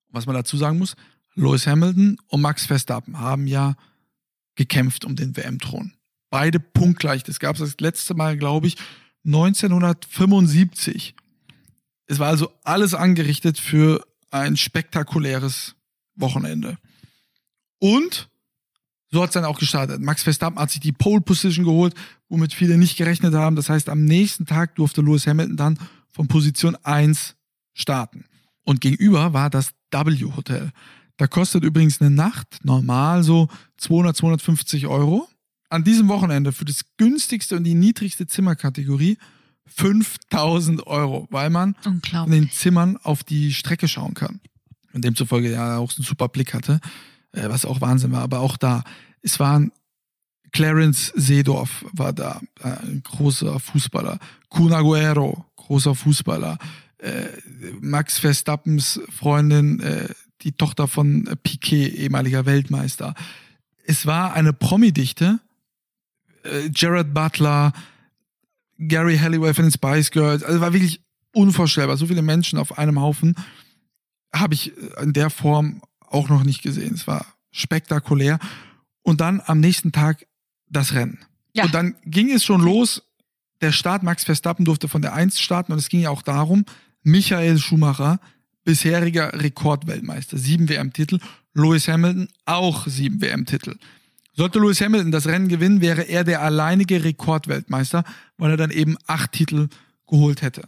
[0.08, 0.94] Was man dazu sagen muss,
[1.34, 3.74] Lewis Hamilton und Max Verstappen haben ja
[4.54, 5.94] gekämpft um den WM-Thron.
[6.30, 7.22] Beide punktgleich.
[7.24, 8.76] Das gab es das letzte Mal, glaube ich,
[9.24, 11.14] 1975.
[12.06, 15.74] Es war also alles angerichtet für ein spektakuläres
[16.14, 16.78] Wochenende.
[17.78, 18.28] Und
[19.12, 20.00] so hat es dann auch gestartet.
[20.00, 21.94] Max Verstappen hat sich die Pole Position geholt,
[22.28, 23.56] womit viele nicht gerechnet haben.
[23.56, 25.78] Das heißt, am nächsten Tag durfte Lewis Hamilton dann
[26.10, 27.36] von Position 1
[27.74, 28.24] starten.
[28.64, 30.70] Und gegenüber war das W Hotel.
[31.18, 35.28] Da kostet übrigens eine Nacht normal so 200, 250 Euro.
[35.68, 39.18] An diesem Wochenende für das günstigste und die niedrigste Zimmerkategorie
[39.66, 44.40] 5000 Euro, weil man in den Zimmern auf die Strecke schauen kann.
[44.92, 46.80] Und demzufolge ja auch einen super Blick hatte,
[47.32, 48.22] äh, was auch Wahnsinn war.
[48.22, 48.84] Aber auch da,
[49.22, 49.72] es waren
[50.52, 54.18] Clarence Seedorf war da, äh, ein großer Fußballer.
[54.48, 56.58] Kun Aguero, großer Fußballer.
[56.98, 57.28] Äh,
[57.80, 59.82] Max Verstappens Freundin,
[60.42, 63.14] die Tochter von Piquet, ehemaliger Weltmeister.
[63.84, 65.40] Es war eine Promi-Dichte.
[66.74, 67.72] Jared Butler,
[68.78, 70.42] Gary Halliwell von den Spice Girls.
[70.42, 71.00] Also war wirklich
[71.32, 71.96] unvorstellbar.
[71.96, 73.36] So viele Menschen auf einem Haufen
[74.34, 76.94] habe ich in der Form auch noch nicht gesehen.
[76.94, 78.38] Es war spektakulär.
[79.02, 80.26] Und dann am nächsten Tag
[80.68, 81.18] das Rennen.
[81.54, 81.64] Ja.
[81.64, 83.02] Und dann ging es schon los.
[83.60, 86.64] Der Start, Max Verstappen durfte von der 1 starten und es ging ja auch darum,
[87.02, 88.20] Michael Schumacher,
[88.64, 91.18] bisheriger Rekordweltmeister, sieben WM-Titel,
[91.54, 93.76] Lewis Hamilton auch sieben WM-Titel.
[94.34, 98.04] Sollte Lewis Hamilton das Rennen gewinnen, wäre er der alleinige Rekordweltmeister,
[98.38, 99.68] weil er dann eben acht Titel
[100.06, 100.62] geholt hätte.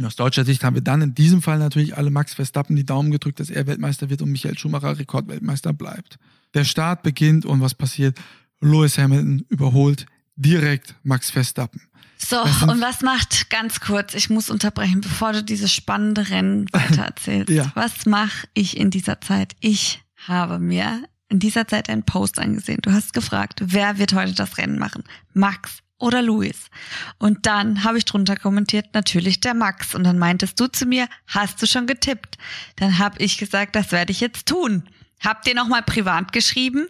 [0.00, 2.86] Und aus deutscher Sicht haben wir dann in diesem Fall natürlich alle Max Verstappen die
[2.86, 6.18] Daumen gedrückt, dass er Weltmeister wird und Michael Schumacher Rekordweltmeister bleibt.
[6.54, 8.18] Der Start beginnt und was passiert?
[8.62, 11.82] Lewis Hamilton überholt direkt Max Verstappen.
[12.16, 17.50] So, und was macht, ganz kurz, ich muss unterbrechen, bevor du dieses spannende Rennen weitererzählst.
[17.50, 17.70] ja.
[17.74, 19.54] Was mache ich in dieser Zeit?
[19.60, 22.78] Ich habe mir in dieser Zeit einen Post angesehen.
[22.80, 25.04] Du hast gefragt, wer wird heute das Rennen machen?
[25.34, 26.70] Max oder Luis?
[27.18, 29.94] Und dann habe ich drunter kommentiert, natürlich der Max.
[29.94, 32.38] Und dann meintest du zu mir, hast du schon getippt?
[32.76, 34.84] Dann habe ich gesagt, das werde ich jetzt tun.
[35.20, 36.88] Hab dir nochmal privat geschrieben,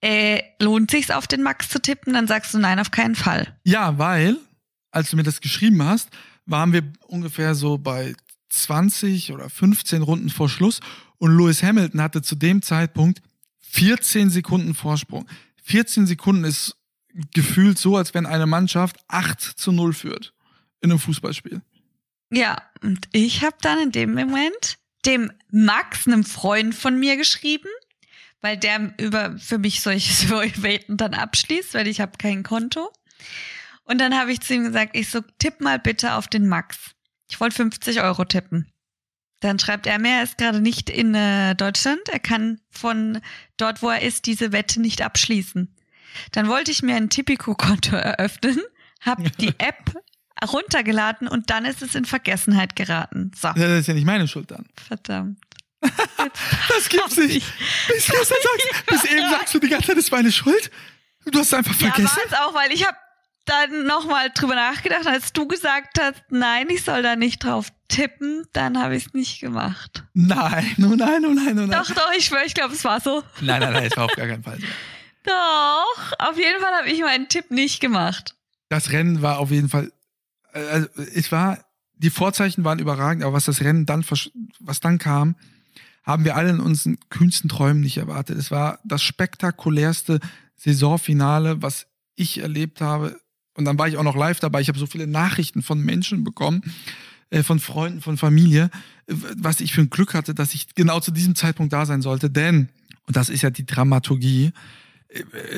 [0.00, 2.14] äh, lohnt sich's auf den Max zu tippen?
[2.14, 3.54] Dann sagst du nein, auf keinen Fall.
[3.64, 4.36] Ja, weil,
[4.90, 6.08] als du mir das geschrieben hast,
[6.46, 8.14] waren wir ungefähr so bei
[8.48, 10.80] 20 oder 15 Runden vor Schluss
[11.18, 13.22] und Lewis Hamilton hatte zu dem Zeitpunkt
[13.60, 15.26] 14 Sekunden Vorsprung.
[15.62, 16.76] 14 Sekunden ist
[17.34, 20.32] gefühlt so, als wenn eine Mannschaft 8 zu 0 führt
[20.80, 21.62] in einem Fußballspiel.
[22.30, 27.68] Ja, und ich habe dann in dem Moment dem Max, einem Freund von mir, geschrieben,
[28.40, 30.30] weil der über für mich solche
[30.62, 32.90] Wetten dann abschließt, weil ich habe kein Konto.
[33.84, 36.92] Und dann habe ich zu ihm gesagt, ich so, tipp mal bitte auf den Max.
[37.28, 38.70] Ich wollte 50 Euro tippen.
[39.40, 42.08] Dann schreibt er mir, er ist gerade nicht in äh, Deutschland.
[42.08, 43.20] Er kann von
[43.56, 45.74] dort, wo er ist, diese Wette nicht abschließen.
[46.32, 48.60] Dann wollte ich mir ein Tipico-Konto eröffnen,
[49.00, 49.94] habe die App
[50.42, 53.30] runtergeladen und dann ist es in Vergessenheit geraten.
[53.40, 53.48] So.
[53.54, 54.66] Das ist ja nicht meine Schuld dann.
[54.76, 55.38] Verdammt.
[55.80, 57.46] das gibt's nicht.
[57.88, 58.32] Bis, sagst,
[58.86, 60.70] bis eben sagst du die ganze Zeit, das ist meine Schuld.
[61.24, 62.04] Du hast es einfach vergessen.
[62.04, 62.96] Ja, war es auch, weil ich habe
[63.44, 68.46] dann nochmal drüber nachgedacht, als du gesagt hast, nein, ich soll da nicht drauf tippen,
[68.52, 70.04] dann habe ich es nicht gemacht.
[70.14, 71.70] Nein, oh nein, oh nein, oh nein.
[71.70, 73.22] Doch, doch, ich schwöre, ich glaube, es war so.
[73.40, 74.66] Nein, nein, nein, es war auf gar keinen Fall so.
[75.24, 78.34] Doch, auf jeden Fall habe ich meinen Tipp nicht gemacht.
[78.68, 79.92] Das Rennen war auf jeden Fall,
[80.52, 84.04] also es war, die Vorzeichen waren überragend, aber was das Rennen dann,
[84.60, 85.36] was dann kam,
[86.02, 88.36] haben wir alle in unseren kühnsten Träumen nicht erwartet.
[88.36, 90.18] Es war das spektakulärste
[90.56, 93.20] Saisonfinale, was ich erlebt habe
[93.54, 94.60] und dann war ich auch noch live dabei.
[94.60, 96.62] Ich habe so viele Nachrichten von Menschen bekommen,
[97.30, 98.70] äh, von Freunden, von Familie,
[99.06, 102.02] äh, was ich für ein Glück hatte, dass ich genau zu diesem Zeitpunkt da sein
[102.02, 102.30] sollte.
[102.30, 102.68] Denn,
[103.06, 104.52] und das ist ja die Dramaturgie,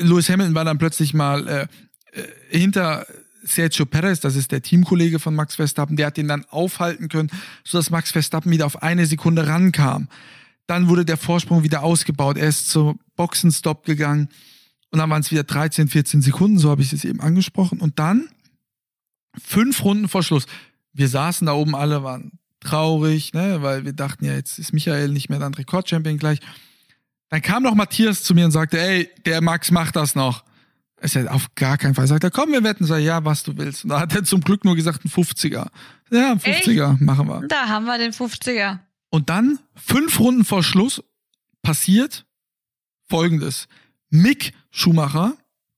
[0.01, 1.67] Lewis Hamilton war dann plötzlich mal äh,
[2.11, 3.05] äh, hinter
[3.43, 7.29] Sergio Perez, das ist der Teamkollege von Max Verstappen, der hat ihn dann aufhalten können,
[7.63, 10.07] sodass Max Verstappen wieder auf eine Sekunde rankam.
[10.67, 12.37] Dann wurde der Vorsprung wieder ausgebaut.
[12.37, 14.29] Er ist zum Boxenstopp gegangen.
[14.89, 17.79] Und dann waren es wieder 13, 14 Sekunden, so habe ich es eben angesprochen.
[17.79, 18.29] Und dann
[19.37, 20.45] fünf Runden vor Schluss.
[20.93, 25.09] Wir saßen da oben alle, waren traurig, ne, weil wir dachten ja, jetzt ist Michael
[25.09, 26.39] nicht mehr dann Rekordchampion gleich.
[27.29, 30.43] Dann kam noch Matthias zu mir und sagte, ey, der Max macht das noch.
[31.01, 32.07] Ist ja auf gar keinen Fall.
[32.07, 32.85] Sagt er, komm, wir wetten.
[32.85, 33.83] Sag ich, ja, was du willst.
[33.83, 35.67] Und da hat er zum Glück nur gesagt, ein 50er.
[36.11, 37.01] Ja, ein 50er, Echt?
[37.01, 37.47] machen wir.
[37.47, 38.79] Da haben wir den 50er.
[39.09, 41.03] Und dann, fünf Runden vor Schluss,
[41.61, 42.25] passiert
[43.07, 43.67] folgendes.
[44.09, 45.33] Mick Schumacher,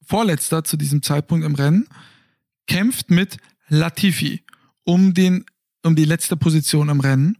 [0.05, 1.87] vorletzter zu diesem Zeitpunkt im Rennen,
[2.67, 4.43] kämpft mit Latifi
[4.83, 5.45] um, den,
[5.83, 7.37] um die letzte Position im Rennen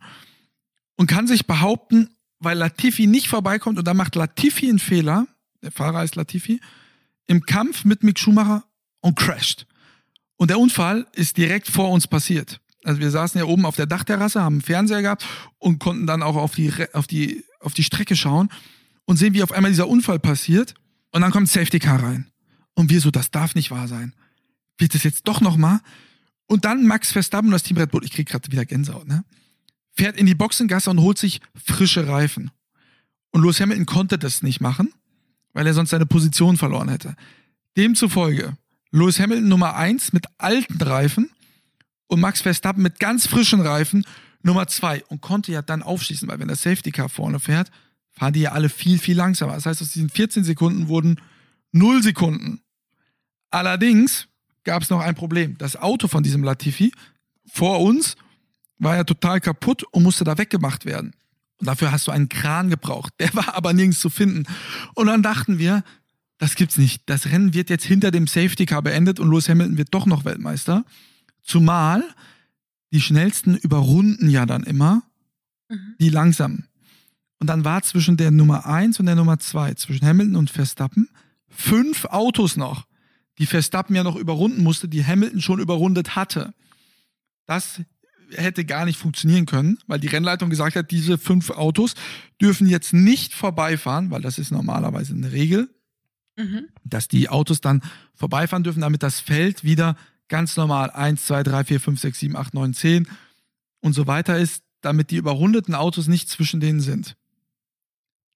[0.96, 5.28] und kann sich behaupten, weil Latifi nicht vorbeikommt und dann macht Latifi einen Fehler,
[5.62, 6.62] der Fahrer ist Latifi,
[7.28, 8.64] im Kampf mit Mick Schumacher
[9.02, 9.66] und crasht.
[10.38, 12.62] Und der Unfall ist direkt vor uns passiert.
[12.84, 15.26] Also wir saßen ja oben auf der Dachterrasse, haben einen Fernseher gehabt
[15.58, 18.50] und konnten dann auch auf die, auf die, auf die Strecke schauen
[19.06, 20.76] und sehen, wie auf einmal dieser Unfall passiert.
[21.12, 22.30] Und dann kommt Safety Car rein.
[22.76, 24.14] Und wir so, das darf nicht wahr sein.
[24.78, 25.80] Wird das jetzt doch nochmal?
[26.46, 29.26] Und dann Max Verstappen und das Team Red Bull, ich krieg gerade wieder Gänsehaut, ne?
[29.98, 32.52] Fährt in die Boxengasse und holt sich frische Reifen.
[33.32, 34.94] Und Lewis Hamilton konnte das nicht machen,
[35.54, 37.16] weil er sonst seine Position verloren hätte.
[37.76, 38.56] Demzufolge
[38.92, 41.30] Lewis Hamilton Nummer eins mit alten Reifen
[42.08, 44.06] und Max Verstappen mit ganz frischen Reifen
[44.44, 47.70] Nummer zwei und konnte ja dann aufschließen, weil wenn der Safety Car vorne fährt,
[48.12, 49.54] fahren die ja alle viel, viel langsamer.
[49.54, 51.20] Das heißt, aus diesen 14 Sekunden wurden
[51.74, 52.62] 0 Sekunden.
[53.52, 54.28] Allerdings
[54.64, 55.58] gab es noch ein Problem.
[55.58, 56.92] Das Auto von diesem Latifi
[57.46, 58.16] vor uns
[58.80, 61.14] war ja total kaputt und musste da weggemacht werden.
[61.60, 63.14] Und dafür hast du einen Kran gebraucht.
[63.20, 64.44] Der war aber nirgends zu finden.
[64.94, 65.84] Und dann dachten wir,
[66.38, 67.02] das gibt's nicht.
[67.08, 70.24] Das Rennen wird jetzt hinter dem Safety Car beendet und Lewis Hamilton wird doch noch
[70.26, 70.86] Weltmeister.
[71.42, 72.04] Zumal
[72.92, 75.04] die schnellsten überrunden ja dann immer
[75.70, 75.96] Mhm.
[76.00, 76.68] die langsamen.
[77.40, 81.10] Und dann war zwischen der Nummer 1 und der Nummer 2, zwischen Hamilton und Verstappen,
[81.50, 82.88] fünf Autos noch,
[83.38, 86.54] die Verstappen ja noch überrunden musste, die Hamilton schon überrundet hatte.
[87.46, 87.82] Das
[88.32, 91.96] hätte gar nicht funktionieren können, weil die Rennleitung gesagt hat, diese fünf Autos
[92.42, 95.70] dürfen jetzt nicht vorbeifahren, weil das ist normalerweise eine Regel,
[96.40, 96.68] Mhm.
[96.84, 97.82] dass die Autos dann
[98.14, 99.96] vorbeifahren dürfen, damit das Feld wieder
[100.28, 103.08] ganz normal 1, 2, 3, 4, 5, 6, 7, 8, 9, 10
[103.80, 107.16] und so weiter ist, damit die überrundeten Autos nicht zwischen denen sind.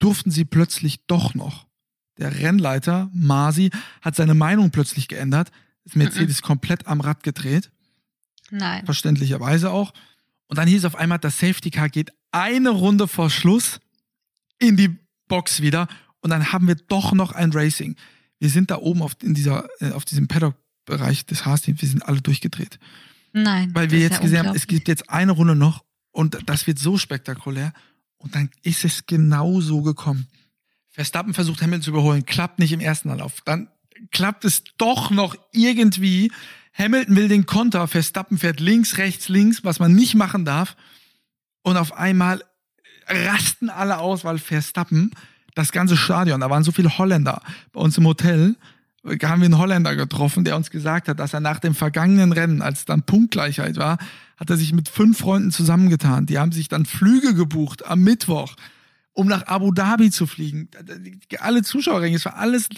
[0.00, 1.66] Durften sie plötzlich doch noch.
[2.18, 5.52] Der Rennleiter, Masi, hat seine Meinung plötzlich geändert,
[5.84, 7.70] ist Mercedes komplett am Rad gedreht,
[8.52, 8.84] Nein.
[8.84, 9.92] verständlicherweise auch.
[10.46, 13.80] Und dann hieß auf einmal, das Safety Car geht eine Runde vor Schluss
[14.58, 14.94] in die
[15.26, 15.88] Box wieder
[16.20, 17.96] und dann haben wir doch noch ein Racing.
[18.38, 22.06] Wir sind da oben auf, in dieser, äh, auf diesem Paddock-Bereich des Haas-Teams, wir sind
[22.06, 22.78] alle durchgedreht.
[23.32, 23.74] Nein.
[23.74, 26.78] Weil wir jetzt ja gesehen haben, es gibt jetzt eine Runde noch und das wird
[26.78, 27.72] so spektakulär.
[28.18, 30.28] Und dann ist es genau so gekommen.
[30.90, 33.40] Verstappen versucht Hamilton zu überholen, klappt nicht im ersten Anlauf.
[33.44, 33.68] Dann
[34.10, 36.30] klappt es doch noch irgendwie.
[36.74, 40.76] Hamilton will den Konter, Verstappen fährt links, rechts, links, was man nicht machen darf.
[41.62, 42.42] Und auf einmal
[43.06, 45.12] rasten alle aus, weil Verstappen
[45.54, 48.56] das ganze Stadion, da waren so viele Holländer bei uns im Hotel,
[49.04, 52.62] haben wir einen Holländer getroffen, der uns gesagt hat, dass er nach dem vergangenen Rennen,
[52.62, 53.98] als dann Punktgleichheit war,
[54.36, 56.26] hat er sich mit fünf Freunden zusammengetan.
[56.26, 58.54] Die haben sich dann Flüge gebucht am Mittwoch,
[59.12, 60.68] um nach Abu Dhabi zu fliegen.
[61.40, 62.68] Alle Zuschauerränge, es war alles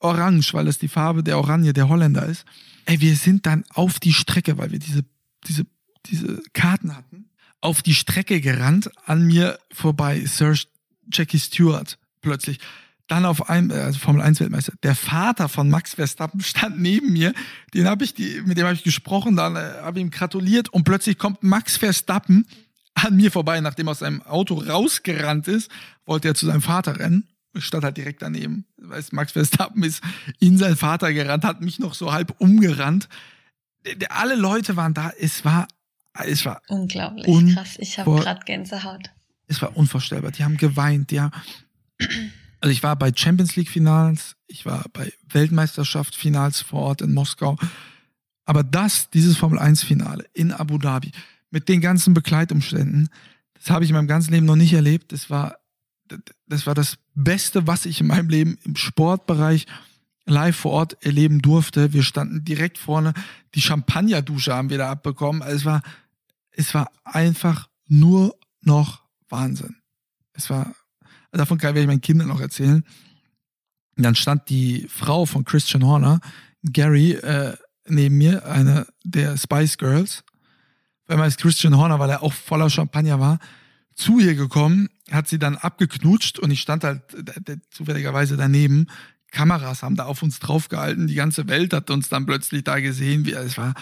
[0.00, 2.44] orange, weil es die Farbe der Oranje der Holländer ist.
[2.86, 5.04] Ey, wir sind dann auf die Strecke, weil wir diese,
[5.46, 5.66] diese,
[6.06, 10.54] diese Karten hatten, auf die Strecke gerannt, an mir vorbei, Sir
[11.12, 12.58] Jackie Stewart plötzlich.
[13.06, 17.34] Dann auf einem, also Formel 1 Weltmeister, der Vater von Max Verstappen stand neben mir,
[17.74, 20.84] den habe ich, die, mit dem habe ich gesprochen, dann äh, habe ihm gratuliert und
[20.84, 22.46] plötzlich kommt Max Verstappen
[22.94, 25.70] an mir vorbei, nachdem er aus seinem Auto rausgerannt ist,
[26.06, 27.28] wollte er zu seinem Vater rennen.
[27.56, 28.64] Stand halt direkt daneben.
[28.76, 30.02] Weißt, Max Verstappen ist
[30.38, 33.08] in seinen Vater gerannt, hat mich noch so halb umgerannt.
[34.08, 35.10] Alle Leute waren da.
[35.18, 35.66] Es war,
[36.14, 37.76] es war Unglaublich Un- krass.
[37.78, 39.10] Ich habe gerade Gänsehaut.
[39.48, 40.30] es war unvorstellbar.
[40.32, 41.30] Die haben geweint, ja.
[42.60, 47.14] Also ich war bei Champions League Finals, ich war bei Weltmeisterschaft Finals vor Ort in
[47.14, 47.56] Moskau.
[48.44, 51.10] Aber das, dieses Formel 1 Finale in Abu Dhabi
[51.50, 53.08] mit den ganzen Begleitumständen,
[53.54, 55.12] das habe ich in meinem ganzen Leben noch nicht erlebt.
[55.12, 55.56] Das war,
[56.46, 59.66] das war das Beste, was ich in meinem Leben im Sportbereich
[60.26, 61.92] live vor Ort erleben durfte.
[61.92, 63.14] Wir standen direkt vorne,
[63.54, 65.42] die Champagnerdusche haben wir da abbekommen.
[65.42, 65.82] Also es war,
[66.50, 69.76] es war einfach nur noch Wahnsinn.
[70.32, 70.74] Es war,
[71.32, 72.84] davon kann ich meinen Kindern noch erzählen.
[73.96, 76.20] Und dann stand die Frau von Christian Horner,
[76.62, 80.24] Gary, äh, neben mir, eine der Spice Girls.
[81.06, 83.40] Weil man ist Christian Horner, weil er auch voller Champagner war,
[83.94, 88.86] zu ihr gekommen, hat sie dann abgeknutscht und ich stand halt äh, äh, zufälligerweise daneben.
[89.30, 93.24] Kameras haben da auf uns draufgehalten, die ganze Welt hat uns dann plötzlich da gesehen.
[93.26, 93.74] Wie, es war,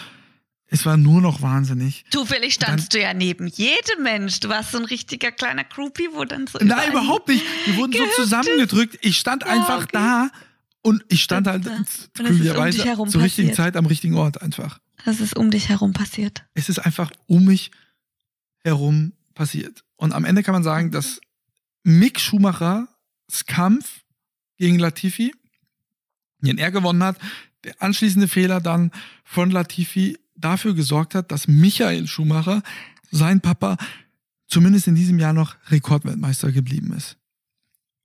[0.67, 2.05] es war nur noch wahnsinnig.
[2.11, 4.39] Zufällig standst du ja neben jedem Mensch.
[4.41, 6.59] Du warst so ein richtiger kleiner Groupie, wo dann so.
[6.61, 7.43] Nein, überhaupt nicht.
[7.65, 8.99] Wir wurden so zusammengedrückt.
[9.01, 9.89] Ich stand Ja, einfach okay.
[9.93, 10.29] da
[10.83, 13.65] Und ich stand halt um glücklicherweise dich herum zur richtigen passiert.
[13.65, 14.79] Zeit am richtigen Ort einfach.
[15.05, 16.43] Das ist um dich herum passiert.
[16.53, 17.71] Es ist einfach um mich
[18.63, 19.85] herum passiert.
[19.95, 21.21] Und am Ende kann man sagen, dass
[21.83, 22.89] Mick Schumachers
[23.47, 24.01] Kampf
[24.57, 25.33] gegen Latifi,
[26.41, 27.17] den er gewonnen hat,
[27.63, 28.91] der anschließende Fehler dann
[29.23, 32.63] von Latifi dafür gesorgt hat, dass Michael Schumacher,
[33.11, 33.77] sein Papa,
[34.45, 37.17] zumindest in diesem Jahr noch Rekordweltmeister geblieben ist.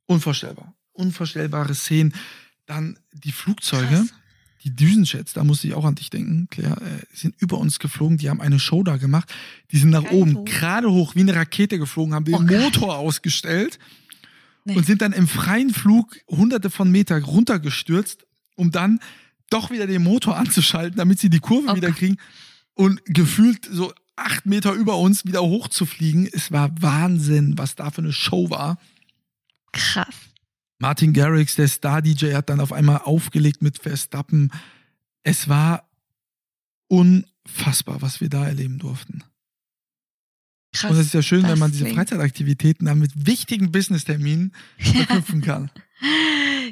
[0.07, 0.73] Unvorstellbar.
[0.92, 2.14] Unvorstellbare Szenen.
[2.66, 4.14] Dann die Flugzeuge, Krass.
[4.64, 8.16] Die Düsenjets, da musste ich auch an dich denken, Claire, äh, sind über uns geflogen,
[8.16, 9.33] die haben eine Show da gemacht.
[9.70, 10.44] Die sind nach Geil, oben, wo?
[10.44, 12.40] gerade hoch, wie eine Rakete geflogen, haben den Oh.
[12.40, 13.79] Motor ausgestellt
[14.64, 14.77] Nee.
[14.77, 18.24] und sind dann im freien Flug hunderte von Meter runtergestürzt,
[18.57, 18.98] um dann
[19.50, 21.98] doch wieder den Motor anzuschalten, damit sie die Kurve Oh wieder Gott.
[21.98, 22.16] kriegen
[22.72, 26.27] und gefühlt so acht Meter über uns wieder hochzufliegen.
[26.33, 28.79] Es war Wahnsinn, was da für eine Show war.
[29.72, 30.14] Krass.
[30.85, 34.51] Martin Garrix, der Star-DJ, hat dann auf einmal aufgelegt mit Verstappen.
[35.23, 35.88] Es war
[36.88, 39.25] unfassbar, was wir da erleben durften.
[40.75, 40.90] Krass.
[40.90, 45.70] Und es ist ja schön, wenn man diese Freizeitaktivitäten dann mit wichtigen Business-Terminen verknüpfen kann.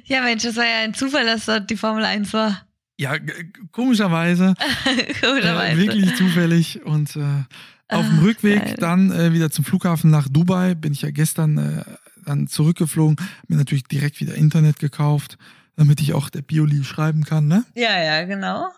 [0.05, 2.67] Ja, Mensch, das war ja ein Zufall, dass dort die Formel 1 war.
[2.99, 3.33] Ja, g-
[3.73, 4.53] komischerweise,
[4.85, 5.79] äh, Komischerweise.
[5.81, 6.83] wirklich zufällig.
[6.85, 7.45] Und äh,
[7.89, 8.77] auf dem Rückweg geil.
[8.79, 11.85] dann äh, wieder zum Flughafen nach Dubai, bin ich ja gestern äh,
[12.25, 13.17] dann zurückgeflogen,
[13.49, 15.39] mir natürlich direkt wieder Internet gekauft,
[15.77, 17.49] damit ich auch der Bioli schreiben kann.
[17.49, 17.65] Ne?
[17.75, 18.69] Ja, ja, genau.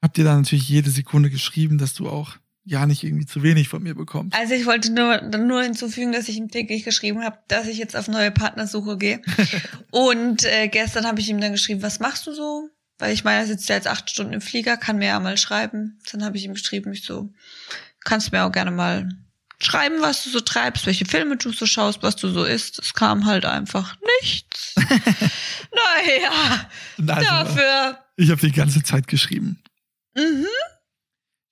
[0.00, 3.68] Hab dir dann natürlich jede Sekunde geschrieben, dass du auch ja nicht irgendwie zu wenig
[3.68, 4.36] von mir bekommst.
[4.36, 7.96] Also ich wollte nur, nur hinzufügen, dass ich ihm täglich geschrieben habe, dass ich jetzt
[7.96, 9.20] auf neue Partnersuche gehe.
[9.90, 12.68] Und äh, gestern habe ich ihm dann geschrieben, was machst du so?
[12.98, 15.36] Weil ich meine, er sitzt ja jetzt acht Stunden im Flieger, kann mir ja mal
[15.36, 15.98] schreiben.
[16.12, 17.32] Dann habe ich ihm geschrieben, ich so,
[18.04, 19.08] kannst mir auch gerne mal
[19.64, 22.78] schreiben, was du so treibst, welche Filme du so schaust, was du so isst.
[22.78, 24.74] Es kam halt einfach nichts.
[24.76, 27.98] naja, Also, dafür.
[28.16, 29.62] Ich habe die ganze Zeit geschrieben.
[30.14, 30.46] Mhm.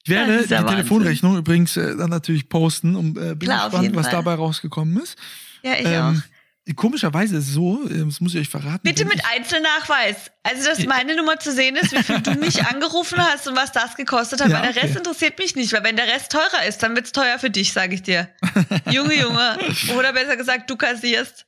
[0.05, 0.49] Ich werde die.
[0.49, 5.16] Telefonrechnung übrigens äh, dann natürlich posten und äh, bin Klar, gespannt, was dabei rausgekommen ist.
[5.62, 6.30] Ja, ich Ähm, auch.
[6.74, 8.80] Komischerweise ist es so, äh, das muss ich euch verraten.
[8.83, 10.30] Bitte mit Einzelnachweis.
[10.42, 13.72] Also, dass meine Nummer zu sehen ist, wie viel du mich angerufen hast und was
[13.72, 14.50] das gekostet hat.
[14.50, 14.98] Ja, weil der Rest okay.
[14.98, 17.94] interessiert mich nicht, weil wenn der Rest teurer ist, dann wird's teuer für dich, sage
[17.94, 18.28] ich dir.
[18.90, 19.59] Junge, Junge.
[19.96, 21.46] Oder besser gesagt, du kassierst.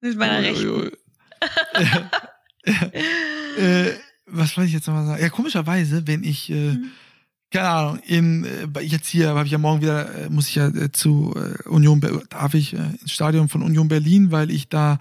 [0.00, 0.82] Mit meiner Rechnung.
[0.82, 0.90] Ui,
[1.76, 1.86] ui,
[2.66, 3.62] ui.
[3.62, 3.94] äh,
[4.26, 5.22] was wollte ich jetzt nochmal sagen?
[5.22, 6.90] Ja, komischerweise, wenn ich, äh, Mhm.
[7.50, 10.68] Keine Ahnung, in, äh, jetzt hier habe ich ja morgen wieder, äh, muss ich ja
[10.68, 11.34] äh, zu
[11.66, 14.98] Union, darf ich ins Stadion von Union Berlin, weil ich da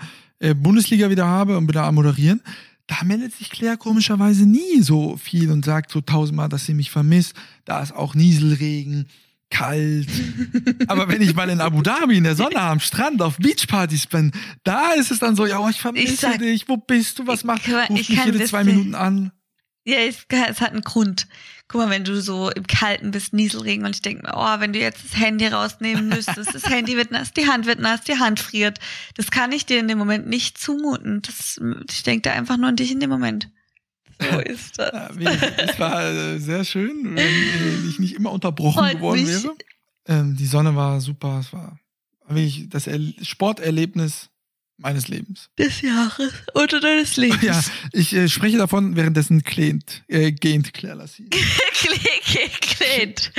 [0.55, 2.41] Bundesliga wieder habe und bin da am moderieren.
[2.87, 6.91] Da meldet sich Claire komischerweise nie so viel und sagt so tausendmal, dass sie mich
[6.91, 7.33] vermisst.
[7.65, 9.07] Da ist auch Nieselregen,
[9.49, 10.07] kalt.
[10.87, 14.31] Aber wenn ich mal in Abu Dhabi in der Sonne am Strand auf Beachpartys bin,
[14.63, 17.27] da ist es dann so, ja, oh, ich vermisse Ich sag- dich, wo bist du,
[17.27, 17.75] was machst du?
[17.75, 19.31] Ruf ich mich kann jede zwei Minuten an.
[19.85, 21.27] Ja, es, es hat einen Grund.
[21.69, 24.73] Guck mal, wenn du so im Kalten bist, Nieselregen und ich denke mir, oh, wenn
[24.73, 28.17] du jetzt das Handy rausnehmen müsstest, das Handy wird nass, die Hand wird nass, die
[28.17, 28.79] Hand friert.
[29.15, 31.21] Das kann ich dir in dem Moment nicht zumuten.
[31.21, 33.51] Das, ich denke da einfach nur an dich in dem Moment.
[34.19, 35.15] So ist das.
[35.19, 39.43] Ja, es war äh, sehr schön, wenn äh, ich nicht immer unterbrochen Freut geworden mich.
[39.43, 39.55] wäre.
[40.07, 41.79] Ähm, die Sonne war super, es war
[42.27, 44.31] wirklich das er Sporterlebnis
[44.79, 45.49] meines Lebens.
[45.57, 47.41] Des Jahres oder deines Lebens.
[47.41, 47.61] Ja,
[47.91, 51.29] ich äh, spreche davon, währenddessen klänt, äh, gähnt Claire Lassie.
[51.73, 53.31] Klick.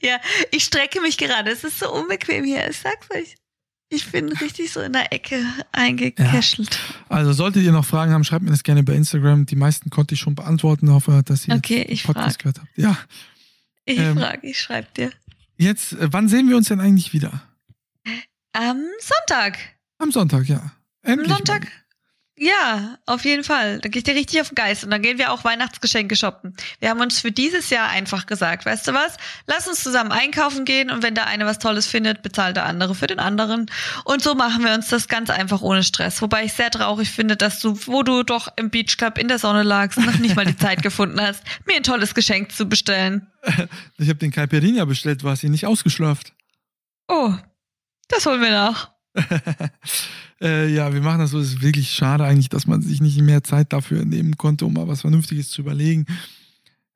[0.00, 0.18] Ja,
[0.50, 1.50] ich strecke mich gerade.
[1.50, 2.68] Es ist so unbequem hier.
[2.68, 3.34] Ich sag's euch.
[3.88, 6.78] Ich bin richtig so in der Ecke eingekeschelt.
[7.10, 9.44] Also solltet ihr noch Fragen haben, schreibt mir das gerne bei Instagram.
[9.44, 10.90] Die meisten konnte ich schon beantworten.
[10.90, 12.54] Hoffe, dass ihr Okay, ich Podcast frag.
[12.54, 12.70] gehört habt.
[12.78, 12.96] Ja,
[13.84, 15.10] Ich Ähm, frage, ich schreib dir.
[15.58, 17.42] jetzt, äh, wann sehen wir uns denn eigentlich wieder?
[18.54, 19.58] Am Sonntag.
[19.98, 20.72] Am Sonntag, ja.
[21.02, 21.28] Endlich.
[21.28, 21.66] Sonntag?
[22.34, 23.78] Ja, auf jeden Fall.
[23.80, 24.82] Da gehe ich dir richtig auf den Geist.
[24.82, 26.56] Und dann gehen wir auch Weihnachtsgeschenke shoppen.
[26.80, 29.16] Wir haben uns für dieses Jahr einfach gesagt, weißt du was?
[29.46, 32.94] Lass uns zusammen einkaufen gehen und wenn der eine was Tolles findet, bezahlt der andere
[32.94, 33.70] für den anderen.
[34.04, 36.22] Und so machen wir uns das ganz einfach ohne Stress.
[36.22, 39.38] Wobei ich sehr traurig finde, dass du, wo du doch im Beach Club in der
[39.38, 43.30] Sonne lagst, noch nicht mal die Zeit gefunden hast, mir ein tolles Geschenk zu bestellen.
[43.98, 46.30] Ich habe den Caipirinha bestellt, du hast ihn nicht ausgeschlafen.
[47.08, 47.34] Oh,
[48.08, 48.91] das holen wir nach.
[50.40, 51.40] äh, ja, wir machen das so.
[51.40, 54.74] Es ist wirklich schade eigentlich, dass man sich nicht mehr Zeit dafür nehmen konnte, um
[54.74, 56.06] mal was Vernünftiges zu überlegen.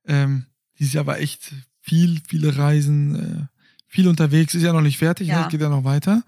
[0.06, 0.46] Ähm,
[0.78, 4.54] dieses Jahr war echt viel, viele Reisen, äh, viel unterwegs.
[4.54, 5.42] Ist ja noch nicht fertig, Ja.
[5.42, 5.48] ne?
[5.48, 6.22] geht ja noch weiter.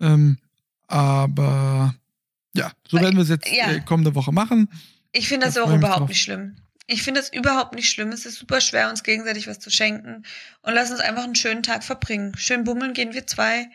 [0.00, 0.38] Ähm,
[0.86, 1.94] aber
[2.54, 3.72] ja, so werden wir es jetzt ja.
[3.72, 4.68] äh, kommende Woche machen.
[5.12, 6.08] Ich finde das Da auch überhaupt drauf.
[6.08, 6.56] nicht schlimm.
[6.86, 8.10] Ich finde das überhaupt nicht schlimm.
[8.10, 10.22] Es ist super schwer, uns gegenseitig was zu schenken.
[10.62, 12.32] Und lass uns einfach einen schönen Tag verbringen.
[12.36, 13.66] Schön bummeln gehen wir zwei.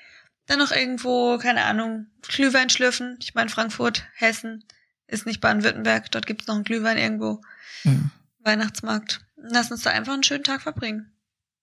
[0.51, 3.17] Dann noch irgendwo, keine Ahnung, Glühwein schlürfen.
[3.21, 4.65] Ich meine, Frankfurt, Hessen
[5.07, 7.39] Ist nicht Baden-Württemberg, dort gibt's noch einen Glühwein irgendwo.
[7.85, 7.93] Ja.
[8.39, 9.21] Weihnachtsmarkt.
[9.37, 11.09] Lass uns da einfach einen schönen Tag verbringen.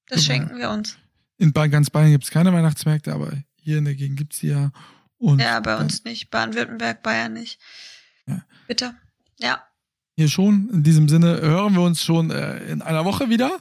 [0.06, 0.32] Das Super.
[0.32, 0.96] schenken wir uns.
[1.36, 4.72] In ganz Bayern gibt es keine Weihnachtsmärkte, aber hier in der Gegend gibt's die ja.
[5.18, 6.30] Und Ja, bei uns nicht.
[6.30, 7.60] Baden-Württemberg, Bayern nicht.
[8.26, 8.42] Ja.
[8.68, 8.94] Bitte.
[9.38, 9.64] Ja.
[10.16, 10.70] Hier schon.
[10.72, 13.60] In diesem Sinne hören wir uns schon äh, in einer Woche wieder.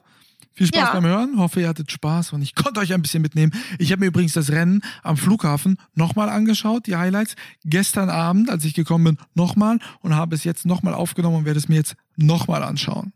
[0.58, 0.92] Viel Spaß Ja.
[0.94, 1.38] beim Hören.
[1.38, 3.54] Hoffe, ihr hattet Spaß und ich konnte euch ein bisschen mitnehmen.
[3.78, 7.36] Ich habe mir übrigens das Rennen am Flughafen nochmal angeschaut, die Highlights.
[7.64, 11.60] Gestern Abend, als ich gekommen bin, nochmal und habe es jetzt nochmal aufgenommen und werde
[11.60, 13.14] es mir jetzt nochmal anschauen.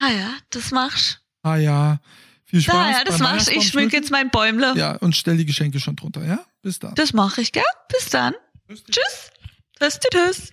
[0.00, 1.22] Ah ja, das machst.
[1.42, 1.98] Ah ja,
[2.44, 2.74] viel Spaß.
[2.74, 3.48] Ah ja, das machst.
[3.48, 3.94] Ich Weihnachtsbaum schmück schmücken.
[3.94, 4.74] jetzt mein Bäumle.
[4.76, 6.40] Ja, und stell die Geschenke schon drunter, ja?
[6.60, 6.94] Bis dann.
[6.94, 7.62] Das mache ich, gell?
[7.90, 8.34] Bis dann.
[8.68, 9.30] Tschüss.
[9.78, 10.52] Tschüss, tschüss.